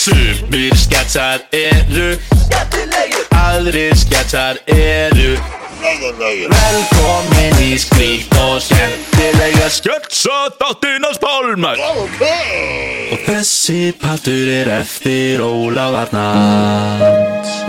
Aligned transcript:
Sumir 0.00 0.72
sketsar 0.80 1.42
eru 1.52 2.14
Skemmtilegir. 2.32 3.26
Aðrir 3.36 3.92
sketsar 4.00 4.56
eru 4.72 5.34
Velkomin 5.82 7.60
í 7.60 7.74
skrýtt 7.80 8.32
og 8.40 8.62
skemmtilega 8.64 9.68
sketsa 9.68 10.38
þáttinans 10.56 11.20
pálmar. 11.20 11.84
Ok 12.00 12.24
Og 13.12 13.28
þessi 13.28 13.92
partur 14.00 14.48
er 14.56 14.72
eftir 14.78 15.44
Ólaf 15.44 16.00
Arnalds 16.06 17.60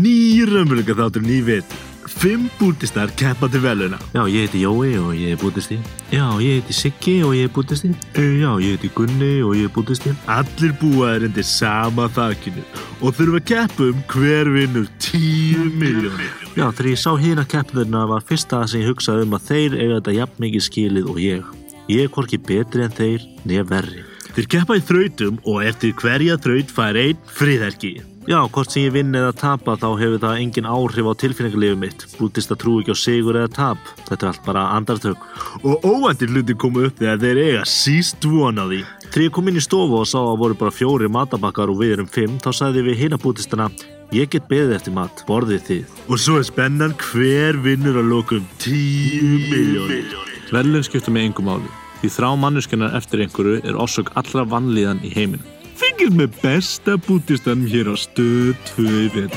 Ný 0.00 0.18
raunveruleika 0.46 0.94
þáttur 1.02 1.26
ný 1.26 1.42
vit 1.50 1.80
Fimm 2.10 2.48
bútistar 2.58 3.10
keppa 3.16 3.48
til 3.48 3.62
veluna 3.62 3.98
Já, 4.12 4.24
ég 4.26 4.44
heiti 4.44 4.64
Jói 4.64 4.96
og 4.98 5.14
ég 5.14 5.36
er 5.36 5.38
bútisti. 5.40 5.78
Já, 6.10 6.26
ég 6.42 6.58
heiti 6.58 6.74
Siggi 6.74 7.14
og 7.24 7.36
ég 7.36 7.46
er 7.46 7.52
bútisti. 7.54 7.92
Já, 8.16 8.50
ég 8.58 8.74
heiti 8.74 8.90
Gunni 8.94 9.40
og 9.46 9.54
ég 9.56 9.70
er 9.70 9.72
bútisti. 9.72 10.12
Allir 10.26 10.74
búaðir 10.80 11.28
undir 11.30 11.46
sama 11.46 12.08
þakinu 12.10 12.66
og 13.00 13.16
þurfa 13.16 13.40
að 13.40 13.46
keppa 13.52 13.88
um 13.88 14.02
hver 14.10 14.52
vinnur 14.52 14.90
10 14.98 15.70
miljónir 15.80 16.34
Já, 16.58 16.66
þegar 16.74 16.90
ég 16.90 17.00
sá 17.00 17.10
hérna 17.14 17.46
keppnirna 17.48 18.04
var 18.10 18.26
fyrsta 18.26 18.64
sem 18.68 18.82
ég 18.82 18.90
hugsaði 18.90 19.28
um 19.28 19.38
að 19.38 19.48
þeir 19.52 19.78
eiga 19.78 19.98
þetta 20.00 20.16
jafn 20.18 20.44
mikið 20.44 20.66
skilið 20.66 21.10
og 21.14 21.24
ég. 21.24 21.56
Ég 21.90 22.04
er 22.04 22.12
hvorki 22.12 22.42
betri 22.42 22.84
en 22.84 22.94
þeir, 22.94 23.26
nýja 23.46 23.64
verri. 23.70 24.04
Þeir 24.34 24.52
keppa 24.58 24.76
í 24.78 24.86
þrautum 24.86 25.40
og 25.46 25.64
eftir 25.66 25.94
hverja 25.98 26.38
þraut 26.42 26.74
fær 26.74 26.98
einn 27.00 27.28
friðhelgi 27.38 27.96
Já, 28.30 28.44
hvort 28.46 28.70
sem 28.70 28.84
ég 28.84 28.92
vinn 28.94 29.10
eða 29.18 29.32
tapa 29.34 29.74
þá 29.74 29.88
hefur 29.98 30.20
það 30.22 30.36
engin 30.38 30.66
áhrif 30.70 31.08
á 31.10 31.18
tilfinningarlífið 31.18 31.80
mitt. 31.82 32.04
Bútist 32.14 32.52
að 32.54 32.60
trú 32.62 32.74
ekki 32.78 32.94
á 32.94 32.98
sigur 33.02 33.38
eða 33.40 33.50
tap. 33.56 33.88
Þetta 34.06 34.22
er 34.22 34.30
allt 34.30 34.44
bara 34.46 34.62
andartök. 34.76 35.24
og 35.66 35.82
óvæntir 35.82 36.30
hluti 36.30 36.54
koma 36.54 36.86
upp 36.86 37.02
þegar 37.02 37.18
þeir 37.18 37.40
eiga 37.42 37.64
síst 37.66 38.22
von 38.22 38.62
á 38.62 38.70
því 38.70 38.84
Þegar 39.10 39.24
ég 39.26 39.34
kom 39.34 39.48
inn 39.50 39.58
í 39.58 39.64
stofu 39.66 39.98
og 39.98 40.06
sá 40.06 40.20
að 40.22 40.38
voru 40.38 40.54
bara 40.54 40.70
fjóri 40.70 41.10
matabakkar 41.10 41.74
og 41.74 41.80
við 41.82 41.96
erum 41.96 42.06
fimm, 42.06 42.38
þá 42.38 42.50
sagði 42.54 42.86
við 42.86 43.00
hina 43.02 43.18
bútistana, 43.18 43.66
ég 44.14 44.30
get 44.30 44.46
beðið 44.46 44.76
eftir 44.76 44.94
mat, 44.94 45.24
borðið 45.26 45.66
þið. 45.66 45.84
og 46.06 46.18
svo 46.22 46.38
er 46.38 46.46
spennan 46.46 46.94
hver 46.94 47.58
vinnur 47.58 47.98
að 47.98 48.10
lokum 48.14 48.46
10 48.62 49.50
miljónir 49.50 50.14
Verðlun 50.54 50.86
skipta 50.86 51.10
með 51.10 51.32
engum 51.32 51.50
máli. 51.50 51.70
Því 51.98 52.14
þrá 52.14 52.30
manneskjönar 52.38 52.94
eftir 52.94 53.26
einhverju 53.26 53.64
er 53.66 53.74
orsök 53.74 54.14
allra 54.14 54.46
vannlíðan 54.46 55.02
í 55.02 55.10
heiminn. 55.18 55.42
Fengið 55.80 56.12
með 56.12 56.34
besta 56.42 56.98
bútistanum 57.00 57.64
hér 57.72 57.88
á 57.88 57.96
stöð 57.96 58.52
2 58.76 58.84
veit 59.14 59.32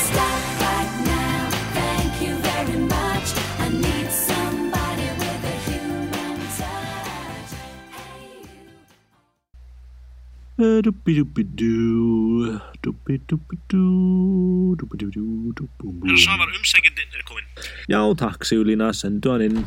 Stop 0.00 0.62
right 0.62 0.94
now. 1.04 1.50
Thank 1.76 2.22
you 2.24 2.34
very 2.40 2.78
much. 2.88 3.34
I 3.60 3.68
need 3.76 4.08
somebody 4.08 5.12
with 5.20 5.44
a 5.44 5.56
human 5.68 6.40
touch. 6.56 7.52
Hey, 10.56 10.80
you. 10.80 10.86
Dúbidúbidú, 10.88 11.74
dúbidúbidú, 12.80 13.84
dúbidúbidú, 14.80 15.52
dúbidúbidú. 15.52 16.16
Svavar 16.16 16.48
umsækjandinn 16.48 17.12
er 17.12 17.26
komin 17.28 17.44
Já, 17.92 18.00
takk 18.16 18.48
Sigurlína, 18.48 18.88
sendu 18.96 19.36
hann 19.36 19.44
inn. 19.50 19.60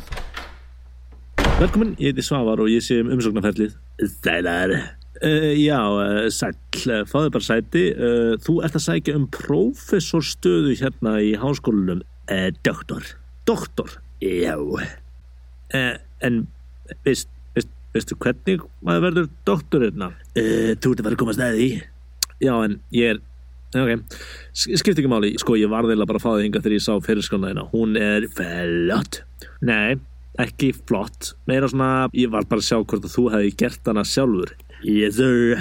Velkomin, 1.62 1.94
ég 2.02 2.10
heiti 2.10 2.26
Svavar 2.26 2.58
og 2.58 2.74
ég 2.74 2.82
sé 2.82 2.98
um 3.04 3.14
umsóknarferlið. 3.14 3.78
Sælar. 4.18 5.01
Uh, 5.22 5.52
já, 5.54 5.78
uh, 5.86 6.26
sæll, 6.34 6.56
uh, 6.90 7.02
fáðu 7.06 7.30
bara 7.36 7.46
sæti. 7.46 7.82
Uh, 7.94 8.32
þú 8.42 8.56
ert 8.66 8.74
að 8.78 8.84
sækja 8.88 9.14
um 9.18 9.28
prófessorstöðu 9.30 10.74
hérna 10.80 11.16
í 11.22 11.32
háskólanum. 11.38 12.00
Uh, 12.26 12.48
doktor. 12.66 13.06
Doktor? 13.46 13.98
Já. 14.22 14.56
En, 16.22 16.42
veist, 17.06 17.30
veist, 17.56 17.70
veistu 17.94 18.16
hvernig 18.20 18.64
maður 18.84 19.04
verður 19.08 19.28
doktor 19.48 19.86
hérna? 19.86 20.10
Þú 20.36 20.92
ert 20.92 21.00
að 21.00 21.06
vera 21.06 21.14
að 21.16 21.20
koma 21.22 21.34
stæði 21.36 21.64
í. 21.64 21.70
Já, 22.42 22.54
en 22.66 22.80
ég 22.94 23.14
er 23.16 23.22
Ok, 23.72 23.88
S- 24.52 24.66
skiptir 24.82 25.00
ekki 25.00 25.08
máli, 25.08 25.30
sko 25.40 25.54
ég 25.56 25.70
var 25.72 25.86
þeirlega 25.88 26.10
bara 26.10 26.18
að 26.20 26.24
fá 26.26 26.32
þig 26.34 26.42
hinga 26.44 26.60
þegar 26.60 26.74
ég 26.76 26.82
sá 26.84 26.92
fyrirskona 27.06 27.48
hérna, 27.48 27.62
hún 27.72 27.94
er 27.96 28.26
flott. 28.36 29.22
Nei, 29.64 29.94
ekki 30.44 30.74
flott, 30.76 31.30
meira 31.48 31.70
svona, 31.72 31.86
ég 32.12 32.28
var 32.34 32.44
bara 32.50 32.60
að 32.60 32.66
sjá 32.68 32.76
hvort 32.82 33.06
að 33.08 33.14
þú 33.14 33.24
hefði 33.32 33.54
gert 33.62 33.88
hana 33.88 34.04
sjálfur. 34.04 34.52
Yes 34.82 35.18
sir. 35.20 35.60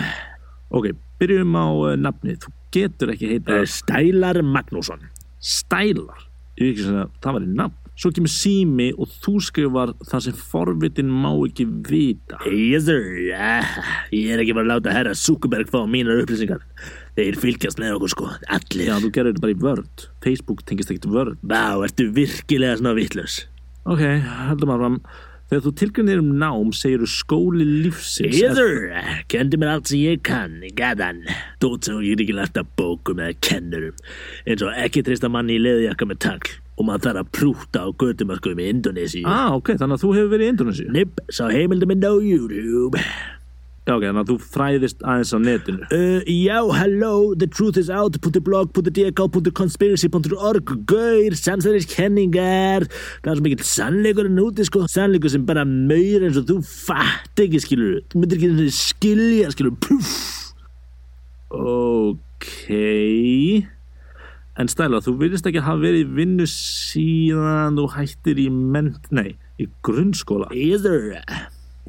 Ok, 0.73 0.91
byrjum 1.21 1.53
á 1.53 1.65
uh, 1.69 1.93
nafni, 1.99 2.37
þú 2.41 2.53
getur 2.73 3.11
ekki 3.13 3.35
heita... 3.35 3.61
Stælar 3.69 4.39
Magnússon. 4.45 5.03
Stælar? 5.41 6.25
Að 6.61 7.11
það 7.21 7.37
var 7.37 7.45
í 7.45 7.51
nafn. 7.53 7.77
Svo 8.01 8.09
kemur 8.15 8.31
sími 8.33 8.87
og 8.95 9.11
þú 9.21 9.33
skrifar 9.45 9.91
það 10.09 10.23
sem 10.25 10.37
forvitin 10.49 11.09
má 11.11 11.29
ekki 11.45 11.67
vita. 11.85 12.39
Yes 12.49 12.87
sir, 12.87 13.03
ég 13.29 14.31
er 14.31 14.41
ekki 14.41 14.55
bara 14.57 14.65
að 14.65 14.71
láta 14.71 14.95
herra 14.95 15.13
Zuckerberg 15.17 15.69
fá 15.69 15.83
mínar 15.85 16.23
upplýsingar. 16.23 16.63
Þeir 17.19 17.37
fylgjast 17.43 17.81
með 17.81 17.99
okkur 17.99 18.13
sko, 18.15 18.29
allir. 18.47 18.87
Já, 18.87 18.95
þú 19.03 19.11
gerir 19.13 19.35
þetta 19.35 19.43
bara 19.43 19.53
í 19.53 19.59
Word. 19.61 20.05
Facebook 20.25 20.63
tengist 20.65 20.93
ekkert 20.93 21.11
Word. 21.13 21.41
Vá, 21.45 21.75
ertu 21.85 22.07
virkilega 22.15 22.79
svona 22.79 22.95
vitlaus. 22.97 23.43
Ok, 23.85 24.01
heldum 24.01 24.73
áfram. 24.73 24.97
Þegar 25.51 25.63
þú 25.65 25.71
tilgrunir 25.75 26.19
um 26.21 26.27
nám, 26.39 26.69
segir 26.71 27.01
skóli 27.11 27.65
lífsins. 27.67 28.37
Yes 28.39 28.53
sir, 28.55 28.93
kendi 29.27 29.57
mér 29.59 29.73
allt 29.73 29.89
sem 29.91 29.99
ég 29.99 30.21
kann, 30.23 30.61
gæðan. 30.77 31.25
Dót 31.59 31.89
sem 31.89 31.97
ég 31.99 32.15
er 32.15 32.23
ekki 32.23 32.35
lært 32.37 32.59
að 32.61 32.69
bókum 32.79 33.19
eða 33.19 33.35
kennurum. 33.43 33.97
Eins 34.47 34.63
og 34.63 34.79
ekki 34.79 35.03
treysta 35.03 35.27
manni 35.27 35.57
í 35.59 35.63
leðjakka 35.65 36.07
með 36.07 36.21
tagl 36.23 36.55
og 36.77 36.87
maður 36.87 37.03
þarf 37.09 37.19
að 37.25 37.33
prúta 37.35 37.83
á 37.83 37.87
götumarkum 37.91 38.63
í 38.63 38.69
Indonési. 38.71 39.25
Ah, 39.27 39.51
ok, 39.57 39.73
þannig 39.75 39.99
að 39.99 40.05
þú 40.05 40.13
hefur 40.21 40.33
verið 40.37 40.47
í 40.47 40.53
Indonési. 40.55 40.87
Nipp, 40.95 41.19
sá 41.27 41.43
heimildamind 41.51 42.07
á 42.07 42.13
YouTube. 42.15 43.03
Já, 43.81 43.95
ok, 43.95 44.03
þannig 44.05 44.19
að 44.21 44.27
þú 44.29 44.35
fræðist 44.53 44.99
aðeins 45.01 45.31
á 45.33 45.37
netinu. 45.41 45.85
Uh, 45.89 46.19
já, 46.29 46.57
hello, 46.77 47.13
the 47.33 47.47
truth 47.49 47.79
is 47.81 47.87
out, 47.89 48.13
blog, 48.45 48.75
dk, 48.77 49.09
conspiracy.org, 49.57 50.73
gaur, 50.85 51.37
samsæðis 51.39 51.87
kenningar. 51.89 52.85
Það 53.25 53.31
er 53.31 53.39
svo 53.39 53.45
mikill 53.47 53.65
sannleikur 53.65 54.29
en 54.29 54.37
úti, 54.43 54.67
sko. 54.69 54.83
Sannleikur 54.85 55.33
sem 55.33 55.47
bara 55.47 55.65
maur 55.65 56.27
eins 56.27 56.37
og 56.37 56.45
þú 56.51 56.59
fatt 56.61 57.41
ekki, 57.41 57.63
skilur. 57.63 57.95
Þú 58.13 58.21
myndir 58.21 58.37
ekki 58.37 58.67
skilja, 58.77 59.49
skilur, 59.55 59.73
puff. 59.81 60.13
Ok. 61.57 62.69
En 64.61 64.69
stæla, 64.69 65.01
þú 65.01 65.15
virðist 65.23 65.49
ekki 65.49 65.63
hafa 65.65 65.81
verið 65.81 66.03
í 66.03 66.11
vinnu 66.19 66.45
síðan 66.53 67.81
þú 67.81 67.87
hættir 67.95 68.43
í 68.45 68.45
ment, 68.53 69.09
nei, 69.09 69.33
í 69.57 69.65
grunnskóla. 69.81 70.51
Either. 70.53 71.17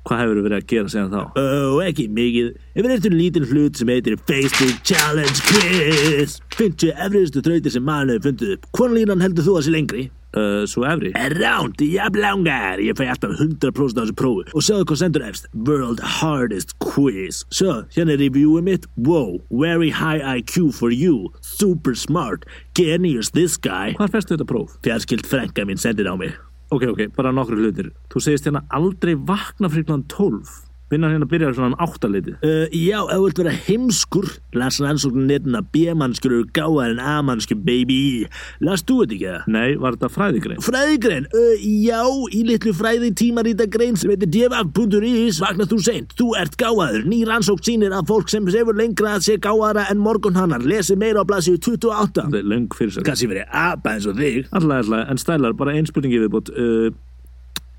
Hvað 0.02 0.18
hefur 0.22 0.40
verið 0.42 0.56
að 0.58 0.64
gera 0.72 0.90
síðan 0.90 1.12
þá? 1.12 1.20
Ó, 1.38 1.76
ekki 1.86 2.08
mikið. 2.10 2.48
Ég 2.74 2.86
verið 2.86 2.96
eftir 2.96 3.14
lítinn 3.14 3.46
hlut 3.46 3.78
sem 3.78 3.92
heitir 3.92 4.18
Facebook 4.26 4.80
Challenge 4.88 5.44
Quiz. 5.46 6.40
50 6.56 6.90
efriðustu 7.06 7.44
þrautir 7.46 7.76
sem 7.76 7.86
maður 7.86 8.16
hefur 8.16 8.26
fundið 8.30 8.56
upp. 8.56 8.66
Hvern 8.74 8.98
línan 8.98 9.22
heldur 9.22 9.46
þú 9.46 9.56
að 9.60 9.68
sé 9.68 9.76
lengri? 9.76 10.08
Uh, 10.32 10.64
svo 10.66 10.86
efri? 10.88 11.12
Ránt, 11.38 11.82
jafn 11.84 12.18
langar. 12.18 12.82
Ég 12.82 12.96
fæ 12.98 13.04
alltaf 13.12 13.36
100% 13.36 13.94
á 13.94 14.02
þessu 14.02 14.18
prófi. 14.18 14.46
Og 14.56 14.64
sjáðu 14.66 14.88
hvað 14.90 15.02
sendur 15.04 15.26
efst. 15.28 15.50
World 15.54 16.02
Hardest 16.18 16.74
Quiz. 16.82 17.44
Svo, 17.54 17.82
hérna 17.94 18.16
er 18.16 18.24
reviewið 18.24 18.66
mitt. 18.72 18.88
Wow, 18.96 19.38
very 19.52 19.92
high 19.94 20.24
IQ 20.40 20.72
for 20.74 20.90
you. 20.90 21.28
Super 21.44 21.94
smart. 21.94 22.48
Genius 22.74 23.30
this 23.36 23.54
guy. 23.60 23.92
Hvar 24.00 24.10
færstu 24.10 24.34
þetta 24.34 24.48
próf? 24.50 24.80
Fjarskilt 24.82 25.28
frænka 25.28 25.68
mín 25.68 25.78
sendir 25.78 26.10
á 26.10 26.16
mig. 26.18 26.34
Ok, 26.72 26.86
ok, 26.88 27.00
bara 27.12 27.34
nokkru 27.36 27.58
hlutir. 27.60 27.90
Þú 28.08 28.20
segist 28.24 28.46
hérna 28.48 28.62
aldrei 28.72 29.12
vakna 29.12 29.68
fyrir 29.68 29.84
klant 29.90 30.06
12. 30.08 30.71
Vinnan 30.92 31.14
hérna 31.14 31.28
byrjar 31.28 31.54
svona 31.56 31.72
um 31.72 31.78
áttalitið. 31.80 32.34
Uh, 32.44 32.66
já, 32.76 32.98
ef 33.00 33.16
þú 33.16 33.24
vilt 33.24 33.38
vera 33.40 33.52
heimskur, 33.66 34.26
las 34.60 34.76
rannsóknin 34.82 35.30
netin 35.30 35.56
að 35.56 35.68
B-mannskur 35.72 36.34
eru 36.36 36.48
gáðar 36.52 36.92
en 36.92 37.00
A-mannskur, 37.00 37.56
baby. 37.64 38.26
Las 38.60 38.84
þú 38.84 38.98
þetta 39.02 39.16
ekki 39.16 39.30
það? 39.30 39.46
Nei, 39.54 39.78
var 39.80 39.96
þetta 39.96 40.10
fræðigrein? 40.12 40.60
Fræðigrein? 40.66 41.28
Uh, 41.32 41.54
já, 41.86 42.02
í 42.36 42.42
litlu 42.50 42.74
fræði 42.76 43.12
tímarita 43.16 43.68
grein 43.72 43.96
sem 43.96 44.12
heitir 44.12 44.28
djefaf.is 44.36 45.40
vaknast 45.40 45.72
þú 45.72 45.78
seint. 45.86 46.12
Þú 46.18 46.28
ert 46.42 46.58
gáðaður. 46.60 47.06
Ný 47.08 47.22
rannsókn 47.30 47.64
sýnir 47.70 47.96
að 47.96 48.12
fólk 48.12 48.32
sem 48.32 48.50
sefur 48.52 48.76
lengra 48.76 49.14
að 49.16 49.24
sé 49.30 49.38
gáðara 49.40 49.86
en 49.92 50.02
morgunhannar. 50.02 50.66
Lesi 50.68 50.98
meira 51.00 51.24
á 51.24 51.28
blasíu 51.28 51.56
28. 51.56 52.26
Það 52.28 52.36
er 52.42 52.50
löng 52.52 52.68
fyrir 52.76 52.98
sér. 52.98 53.06
Kanski 53.08 53.30
verið 53.32 53.48
apa 53.62 53.96
eins 53.96 54.10
og 54.10 54.20
þig. 54.20 54.44
Alltaf, 54.52 54.82
alltaf, 54.82 55.08
en 55.08 55.24
stælar, 55.24 55.56
bara 55.56 55.76
ein 55.78 55.88
spurningi 55.88 56.20
viðbútt. 56.20 56.52
Uh, 56.52 56.92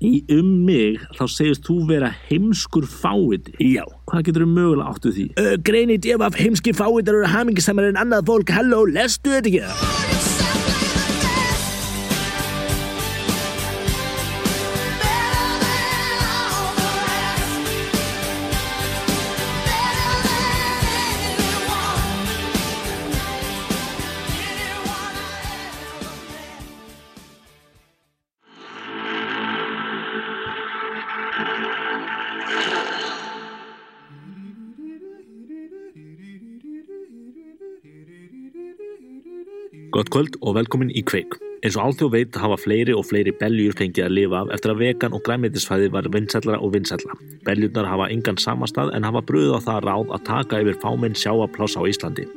í 0.04 0.22
um 0.36 0.50
mig 0.66 1.00
þá 1.18 1.24
segist 1.32 1.66
þú 1.68 1.78
vera 1.90 2.12
heimskur 2.28 2.88
fáviti 2.88 3.56
Já. 3.58 3.84
Hvað 4.10 4.26
getur 4.28 4.44
þú 4.44 4.50
mögulega 4.52 4.90
áttu 4.92 5.14
því? 5.16 5.28
Uh, 5.40 5.54
greini 5.64 5.96
def 5.98 6.24
af 6.24 6.36
heimski 6.38 6.76
fávitar 6.76 7.20
eru 7.20 7.30
hamingisamar 7.32 7.88
en 7.90 8.02
annað 8.04 8.28
fólk. 8.28 8.52
Halló, 8.54 8.84
lestu 8.90 9.32
þetta 9.32 9.54
ekki 9.54 10.13
Gott 40.14 40.28
kvöld 40.30 40.36
og 40.46 40.54
velkomin 40.54 40.92
í 40.94 41.00
Kveik. 41.02 41.32
Eins 41.66 41.74
og 41.74 41.88
alþjóð 41.88 42.10
veit 42.12 42.36
hafa 42.38 42.54
fleiri 42.60 42.94
og 42.94 43.02
fleiri 43.08 43.32
beljur 43.34 43.74
fengið 43.74 44.04
að 44.04 44.12
lifa 44.14 44.42
af 44.44 44.52
eftir 44.54 44.70
að 44.70 44.82
vegan 44.84 45.16
og 45.16 45.24
græmitisfæði 45.26 45.88
var 45.90 46.06
vinsætlara 46.14 46.60
og 46.62 46.70
vinsætla. 46.76 47.16
Beljurnar 47.42 47.90
hafa 47.90 48.06
engan 48.14 48.38
samastað 48.38 48.94
en 48.94 49.08
hafa 49.08 49.24
bröð 49.26 49.56
á 49.58 49.60
það 49.66 49.88
ráð 49.88 50.14
að 50.14 50.24
taka 50.30 50.62
yfir 50.62 50.78
fáminn 50.84 51.18
sjáapláss 51.18 51.74
á 51.74 51.82
Íslandi. 51.82 52.28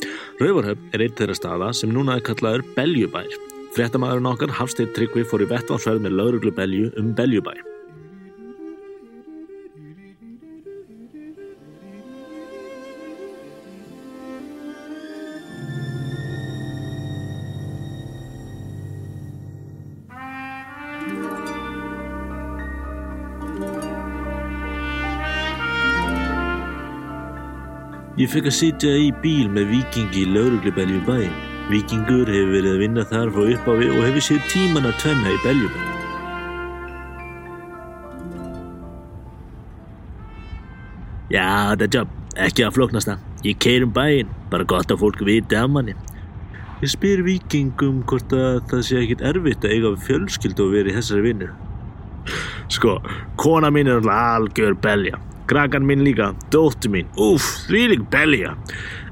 Rauvarhöfn 0.42 0.90
er 0.90 1.06
einn 1.06 1.18
þeirra 1.22 1.38
staða 1.38 1.72
sem 1.78 1.94
núna 1.94 2.18
er 2.18 2.26
kallaður 2.26 2.66
Beljubær. 2.74 3.30
Fréttamaðurinn 3.78 4.34
okkar 4.34 4.58
Hafsteinn 4.58 4.96
Tryggvi 4.98 5.30
fór 5.30 5.46
í 5.46 5.52
vettvansverð 5.54 6.02
með 6.02 6.18
lauruglu 6.18 6.58
Belju 6.58 6.96
um 6.98 7.14
Beljubær. 7.14 7.62
Ég 28.18 28.32
fekk 28.34 28.48
að 28.50 28.56
sitja 28.58 28.92
í 28.98 29.10
bíl 29.22 29.46
með 29.54 29.68
vikingi 29.76 30.24
í 30.24 30.30
lauruglubelju 30.34 31.04
bæinn. 31.06 31.34
Vikingur 31.70 32.26
hefur 32.26 32.48
verið 32.56 32.72
að 32.72 32.80
vinna 32.82 33.04
þar 33.06 33.30
frá 33.36 33.44
upphafi 33.54 33.90
og 33.94 34.00
hefur 34.08 34.26
séð 34.26 34.48
tíman 34.50 34.88
að 34.90 34.96
tvenna 35.04 35.34
í 35.36 35.38
beljum. 35.44 35.76
Já, 41.30 41.46
þetta 41.76 41.86
er 41.86 42.00
jobb, 42.00 42.18
ekki 42.48 42.66
að 42.66 42.76
flóknasta. 42.80 43.18
Ég 43.46 43.62
keir 43.62 43.86
um 43.86 43.94
bæinn, 43.94 44.34
bara 44.50 44.66
gott 44.66 44.90
að 44.90 45.04
fólk 45.06 45.22
viti 45.28 45.62
af 45.62 45.70
manni. 45.70 45.94
Ég 46.82 46.90
spyr 46.90 47.22
vikingum 47.22 48.02
hvort 48.10 48.34
að 48.34 48.64
það 48.74 48.86
sé 48.90 49.02
ekkit 49.04 49.26
erfitt 49.30 49.62
að 49.62 49.78
eiga 49.78 49.94
við 49.94 50.10
fjölskyldu 50.10 50.66
og 50.66 50.74
vera 50.74 50.90
í 50.90 50.98
þessari 50.98 51.28
vinnu. 51.30 51.54
Sko, 52.74 52.98
kona 53.38 53.70
mín 53.70 53.94
er 53.94 54.02
algjör 54.10 54.74
belja. 54.82 55.22
Krakan 55.48 55.86
mín 55.88 56.04
líka, 56.04 56.34
dóttur 56.52 56.92
mín, 56.92 57.08
úff, 57.16 57.46
þvílík 57.70 58.04
belja. 58.12 58.58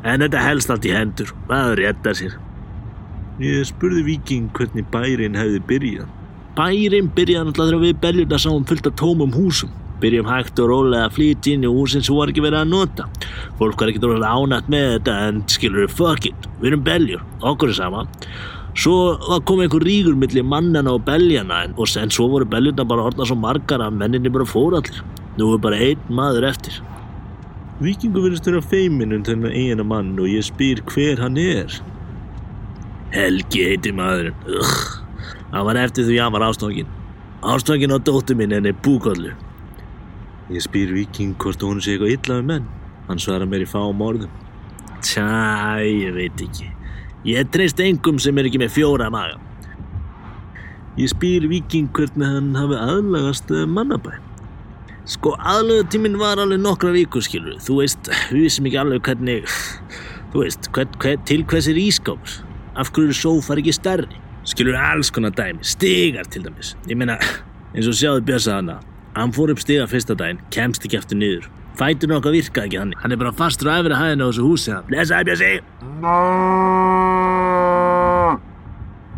En 0.03 0.19
þetta 0.19 0.41
helst 0.43 0.73
allt 0.73 0.87
í 0.87 0.91
hendur, 0.91 1.31
maður 1.47 1.79
réttar 1.79 2.17
sér. 2.19 2.35
Ég 3.39 3.63
spurði 3.67 4.03
viking 4.03 4.51
hvernig 4.55 4.87
bærin 4.91 5.37
hefði 5.39 5.61
byrjað. 5.69 6.11
Bærin 6.55 7.07
byrjaði 7.15 7.49
náttúrulega 7.49 7.71
þegar 7.71 7.83
við 7.85 7.97
beljurna 8.03 8.39
sáum 8.39 8.67
fullt 8.67 8.89
af 8.91 8.97
tómum 8.99 9.33
húsum. 9.35 9.71
Byrjum 10.03 10.27
hægt 10.27 10.59
og 10.59 10.69
rólega 10.73 11.07
að 11.07 11.15
flytja 11.15 11.55
inn 11.55 11.63
í 11.63 11.71
húsin 11.71 12.03
sem 12.03 12.15
var 12.15 12.31
ekki 12.31 12.43
verið 12.43 12.61
að 12.61 12.71
nota. 12.73 13.07
Fólk 13.59 13.79
var 13.79 13.91
ekki 13.91 14.03
dróðlega 14.03 14.35
ánætt 14.35 14.71
með 14.71 14.87
þetta 14.97 15.17
en 15.29 15.41
skilur 15.51 15.85
við 15.85 15.97
fuck 15.97 16.27
it, 16.29 16.47
við 16.59 16.73
erum 16.73 16.85
beljur, 16.85 17.25
okkur 17.47 17.71
er 17.71 17.79
sama. 17.79 18.05
Svo 18.75 19.15
komið 19.47 19.69
einhver 19.69 19.85
rígur 19.87 20.17
milli 20.19 20.43
mannana 20.43 20.97
og 20.97 21.05
beljana 21.07 21.61
en, 21.63 21.75
og 21.79 21.87
sen 21.87 22.11
svo 22.11 22.27
voru 22.33 22.47
beljurna 22.51 22.83
bara 22.87 23.07
orðna 23.07 23.27
svo 23.27 23.39
margar 23.39 23.83
að 23.83 23.95
menninni 24.01 24.31
bara 24.35 24.47
fór 24.47 24.75
allir. 24.81 24.99
Nú 25.35 25.49
er 25.53 25.63
bara 25.63 25.79
einn 25.83 26.03
maður 26.07 26.47
eftir. 26.49 26.77
Víkingur 27.83 28.23
verðist 28.23 28.45
vera 28.47 28.61
feiminn 28.63 29.15
um 29.17 29.23
þennan 29.27 29.51
eigina 29.51 29.83
mann 29.83 30.13
og 30.15 30.29
ég 30.31 30.45
spyr 30.47 30.79
hver 30.87 31.19
hann 31.19 31.39
er. 31.41 31.73
Helgi 33.11 33.65
heiti 33.67 33.91
maðurinn. 33.95 34.37
Ugh. 34.47 34.85
Hann 35.51 35.65
var 35.67 35.79
eftir 35.79 36.07
því 36.07 36.21
hann 36.23 36.33
var 36.35 36.45
ástofangin. 36.47 36.87
Ástofangin 37.43 37.91
á 37.91 37.99
dóttur 37.99 38.39
minn 38.39 38.55
henni 38.55 38.71
búkollu. 38.85 39.33
Ég 40.51 40.63
spyr 40.63 40.93
Víking 40.95 41.35
hvort 41.41 41.63
hún 41.65 41.81
sé 41.83 41.95
eitthvað 41.95 42.15
illa 42.15 42.39
við 42.39 42.49
menn. 42.53 42.69
Hann 43.09 43.21
svarar 43.21 43.49
mér 43.49 43.65
í 43.65 43.69
fáum 43.69 44.03
orðum. 44.05 44.31
Tja, 45.03 45.81
ég 45.83 46.15
veit 46.15 46.41
ekki. 46.47 46.69
Ég 47.27 47.49
treyst 47.51 47.81
engum 47.83 48.19
sem 48.21 48.37
er 48.37 48.47
ekki 48.49 48.61
með 48.61 48.75
fjóra 48.77 49.11
maga. 49.13 49.39
Ég 50.95 51.11
spyr 51.11 51.47
Víking 51.51 51.91
hvernig 51.91 52.29
hann 52.37 52.53
hafi 52.55 52.79
aðlagast 52.79 53.51
eh, 53.51 53.67
mannabæ. 53.67 54.24
Sko, 55.05 55.35
aðlögutíminn 55.37 56.15
var 56.17 56.39
alveg 56.41 56.57
nokkra 56.63 56.89
vikur, 56.95 57.21
skilur. 57.21 57.59
Þú 57.61 57.75
veist, 57.77 58.07
við 58.33 58.47
vissum 58.47 58.65
ekki 58.65 58.79
alveg 58.81 59.03
hvernig, 59.05 59.51
þú 60.33 60.41
veist, 60.41 60.69
hvern, 60.73 60.95
hvern, 61.03 61.21
til 61.29 61.43
hvers 61.51 61.67
er 61.69 61.77
ískápur. 61.77 62.39
Af 62.75 62.89
hverju 62.95 63.13
er 63.13 63.19
sófar 63.19 63.61
ekki 63.61 63.75
stærri? 63.77 64.17
Skilur 64.49 64.77
alls 64.79 65.11
konar 65.13 65.33
dæmi, 65.37 65.61
stigar 65.65 66.25
til 66.33 66.47
dæmis. 66.47 66.73
Ég 66.89 66.97
meina, 66.97 67.19
eins 67.75 67.89
og 67.89 67.93
sjáðu 67.97 68.25
Björsa 68.25 68.57
hana. 68.57 68.79
Hann 69.15 69.33
fór 69.35 69.53
upp 69.53 69.61
stiga 69.61 69.85
fyrsta 69.89 70.17
daginn, 70.17 70.41
kemst 70.53 70.89
ekki 70.89 70.97
eftir 70.97 71.21
niður. 71.21 71.45
Fætur 71.77 72.15
okkar 72.17 72.33
virkaði 72.33 72.71
ekki 72.71 72.81
hann. 72.81 72.97
Hann 73.03 73.13
er 73.13 73.21
bara 73.21 73.35
fastur 73.35 73.69
á 73.69 73.77
efri 73.77 73.93
hæðinu 73.99 74.25
á 74.25 74.29
þessu 74.31 74.47
húsi. 74.47 74.73
hann. 74.73 74.89
Blessaði 74.89 75.29
Björsi! 75.29 75.53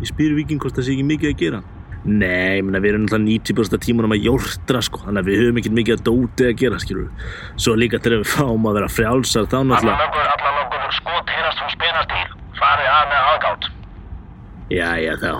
Ég 0.04 0.12
spyr 0.12 0.36
Víking 0.36 0.60
hvort 0.60 0.76
það 0.76 0.84
sé 0.84 0.94
ekki 0.98 1.08
mikið 1.16 1.32
að 1.32 1.38
gera. 1.40 1.64
Nei, 2.04 2.58
ég 2.60 2.64
meina 2.64 2.80
við 2.80 2.92
erum 2.92 3.04
náttúrulega 3.04 3.40
90% 3.50 3.82
tímunum 3.84 4.14
að 4.14 4.26
jórtra 4.28 4.80
sko, 4.84 5.02
þannig 5.04 5.24
að 5.24 5.28
við 5.28 5.40
höfum 5.42 5.60
ekkert 5.60 5.76
mikið 5.78 5.96
að 5.96 6.04
dóti 6.06 6.46
að 6.46 6.58
gera, 6.62 6.80
skilur 6.82 7.06
við. 7.08 7.30
Svo 7.58 7.74
líka 7.74 8.00
þegar 8.00 8.22
við 8.22 8.32
fáum 8.32 8.68
að 8.70 8.78
vera 8.78 8.90
frjálsar 8.94 9.48
þá 9.50 9.58
náttúrulega... 9.66 10.06
löggur, 10.06 10.28
allar 10.34 10.58
löggur 10.60 10.98
skot 11.00 11.32
heyrast 11.34 11.62
frá 11.62 11.72
spinastýr. 11.74 12.36
Farið 12.58 12.90
að 12.94 13.08
með 13.12 13.30
aðgátt. 13.32 13.70
Jæja 14.72 15.16
þá, 15.24 15.32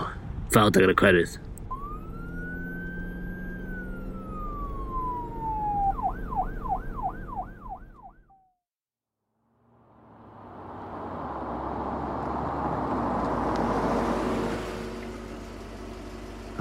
fátakara 0.57 0.99
hverfið. 0.99 1.39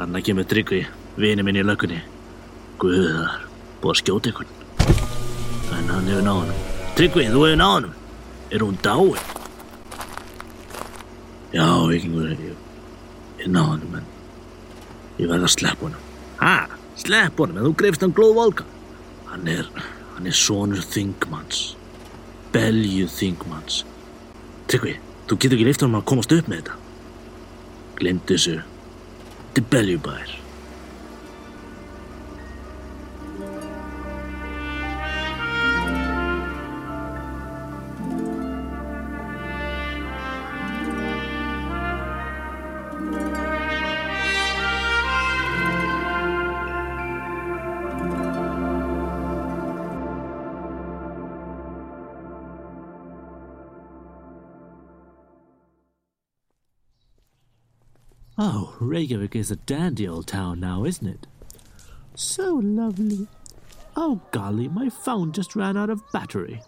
Þannig 0.08 0.24
kemur 0.24 0.46
Tryggvi, 0.48 0.78
vini 1.20 1.44
minn 1.44 1.58
í 1.60 1.64
löggunni. 1.68 1.98
Guðar, 2.80 3.42
búið 3.82 3.90
að 3.92 3.98
skjóta 4.00 4.30
ykkur. 4.32 4.52
En 5.76 5.90
hann 5.92 6.06
hefur 6.08 6.24
náð 6.24 6.38
honum. 6.46 6.62
Tryggvi, 6.96 7.26
þú 7.34 7.42
hefur 7.44 7.60
náð 7.60 7.72
honum. 7.74 7.98
Er 8.56 8.64
hún 8.64 8.78
dáin? 8.86 9.26
Já, 11.52 11.66
vikingur, 11.90 12.30
ég, 12.32 12.54
ég 13.42 13.52
náð 13.52 13.68
honum, 13.74 13.98
en 14.00 14.08
ég 15.20 15.28
verð 15.28 15.50
að 15.50 15.54
sleppa 15.58 15.90
honum. 15.90 16.08
Ha? 16.40 16.56
Slepp 17.04 17.44
honum, 17.44 17.60
en 17.60 17.68
þú 17.68 17.74
greifst 17.84 18.08
hann 18.08 18.16
glóð 18.16 18.34
volka. 18.40 18.70
Hann 19.28 19.52
er, 19.58 19.68
hann 20.14 20.32
er 20.32 20.40
sonur 20.40 20.88
Þingmanns. 20.88 21.66
Belju 22.56 23.12
Þingmanns. 23.12 23.84
Tryggvi, 24.72 24.96
þú 25.28 25.36
getur 25.36 25.60
ekki 25.60 25.68
leift 25.68 25.84
honum 25.84 26.00
að 26.00 26.08
komast 26.14 26.40
upp 26.40 26.48
með 26.48 26.64
þetta. 26.64 26.82
Glemd 28.00 28.28
þessu. 28.32 28.58
Þetta 29.58 29.80
er 29.82 30.47
Oh, 58.38 58.76
Reykjavik 58.80 59.36
is 59.36 59.50
a 59.50 59.56
dandy 59.56 60.08
old 60.08 60.28
town 60.28 60.60
now, 60.60 60.86
isn't 60.86 61.08
it? 61.08 61.26
So 62.14 62.62
lovely. 62.64 63.28
Oh, 63.96 64.22
golly, 64.32 64.68
my 64.68 64.90
phone 64.90 65.32
just 65.32 65.56
ran 65.56 65.76
out 65.76 65.90
of 65.90 66.04
battery. 66.12 66.62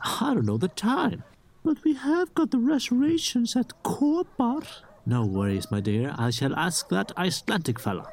I 0.00 0.34
don't 0.34 0.46
know 0.46 0.56
the 0.56 0.68
time. 0.68 1.22
But 1.64 1.84
we 1.84 1.94
have 1.94 2.34
got 2.34 2.50
the 2.50 2.58
reservations 2.58 3.54
at 3.54 3.72
Kopar. 3.84 4.66
No 5.06 5.24
worries, 5.24 5.70
my 5.70 5.80
dear. 5.80 6.14
I 6.18 6.30
shall 6.30 6.54
ask 6.56 6.88
that 6.88 7.12
Icelandic 7.16 7.78
fella. 7.78 8.10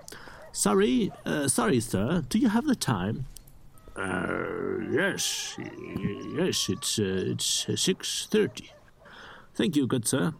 Sorry, 0.51 1.12
uh, 1.25 1.48
sorry, 1.48 1.79
sir. 1.79 2.24
Do 2.29 2.38
you 2.38 2.50
have 2.50 2.65
the 2.65 2.75
time? 2.75 3.25
Uh, 3.96 4.77
yes, 4.91 5.58
yes. 5.58 6.70
It's 6.70 7.00
uh, 7.00 7.31
it's 7.31 7.67
six 7.75 8.27
thirty. 8.29 8.72
Thank 9.53 9.75
you, 9.75 9.88
good 9.88 10.08
sir. 10.08 10.34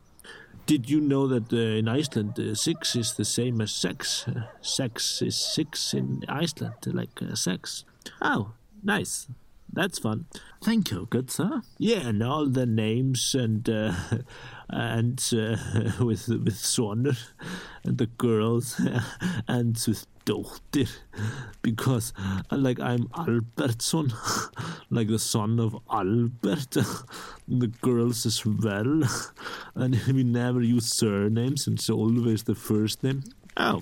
Did 0.66 0.90
you 0.90 1.02
know 1.02 1.28
that 1.28 1.52
uh, 1.52 1.58
in 1.58 1.88
Iceland 1.88 2.40
uh, 2.40 2.56
six 2.56 2.96
is 2.96 3.14
the 3.14 3.26
same 3.26 3.62
as 3.62 3.72
sex? 3.72 4.26
Uh, 4.28 4.44
sex 4.62 5.22
is 5.22 5.36
six 5.36 5.94
in 5.94 6.24
Iceland, 6.30 6.76
like 6.86 7.20
sex. 7.34 7.84
Oh, 8.22 8.54
nice. 8.84 9.28
That's 9.74 10.00
fun. 10.00 10.26
Thank 10.62 10.92
you, 10.92 11.08
good 11.10 11.32
sir. 11.32 11.62
Yeah, 11.78 12.08
and 12.08 12.22
all 12.22 12.46
the 12.48 12.66
names 12.66 13.34
and 13.34 13.68
uh, 13.70 13.94
and 14.70 15.20
uh, 15.34 15.58
with 16.04 16.28
with 16.28 16.56
Sonur 16.56 17.18
and 17.84 17.98
the 17.98 18.08
girls 18.08 18.80
and 19.48 19.82
with 19.88 20.06
dóttir 20.26 20.90
because 21.62 22.14
uh, 22.52 22.58
like 22.58 22.80
I'm 22.80 23.08
Albertsson 23.16 24.14
like 24.90 25.08
the 25.08 25.18
son 25.18 25.60
of 25.60 25.76
Albert 25.90 26.78
the 27.48 27.68
girls 27.82 28.26
as 28.26 28.46
well 28.46 29.02
and 29.76 29.96
we 30.08 30.24
never 30.24 30.62
use 30.62 30.94
surnames 30.94 31.68
it's 31.68 31.90
always 31.90 32.44
the 32.44 32.54
first 32.54 33.04
name 33.04 33.24
oh 33.58 33.82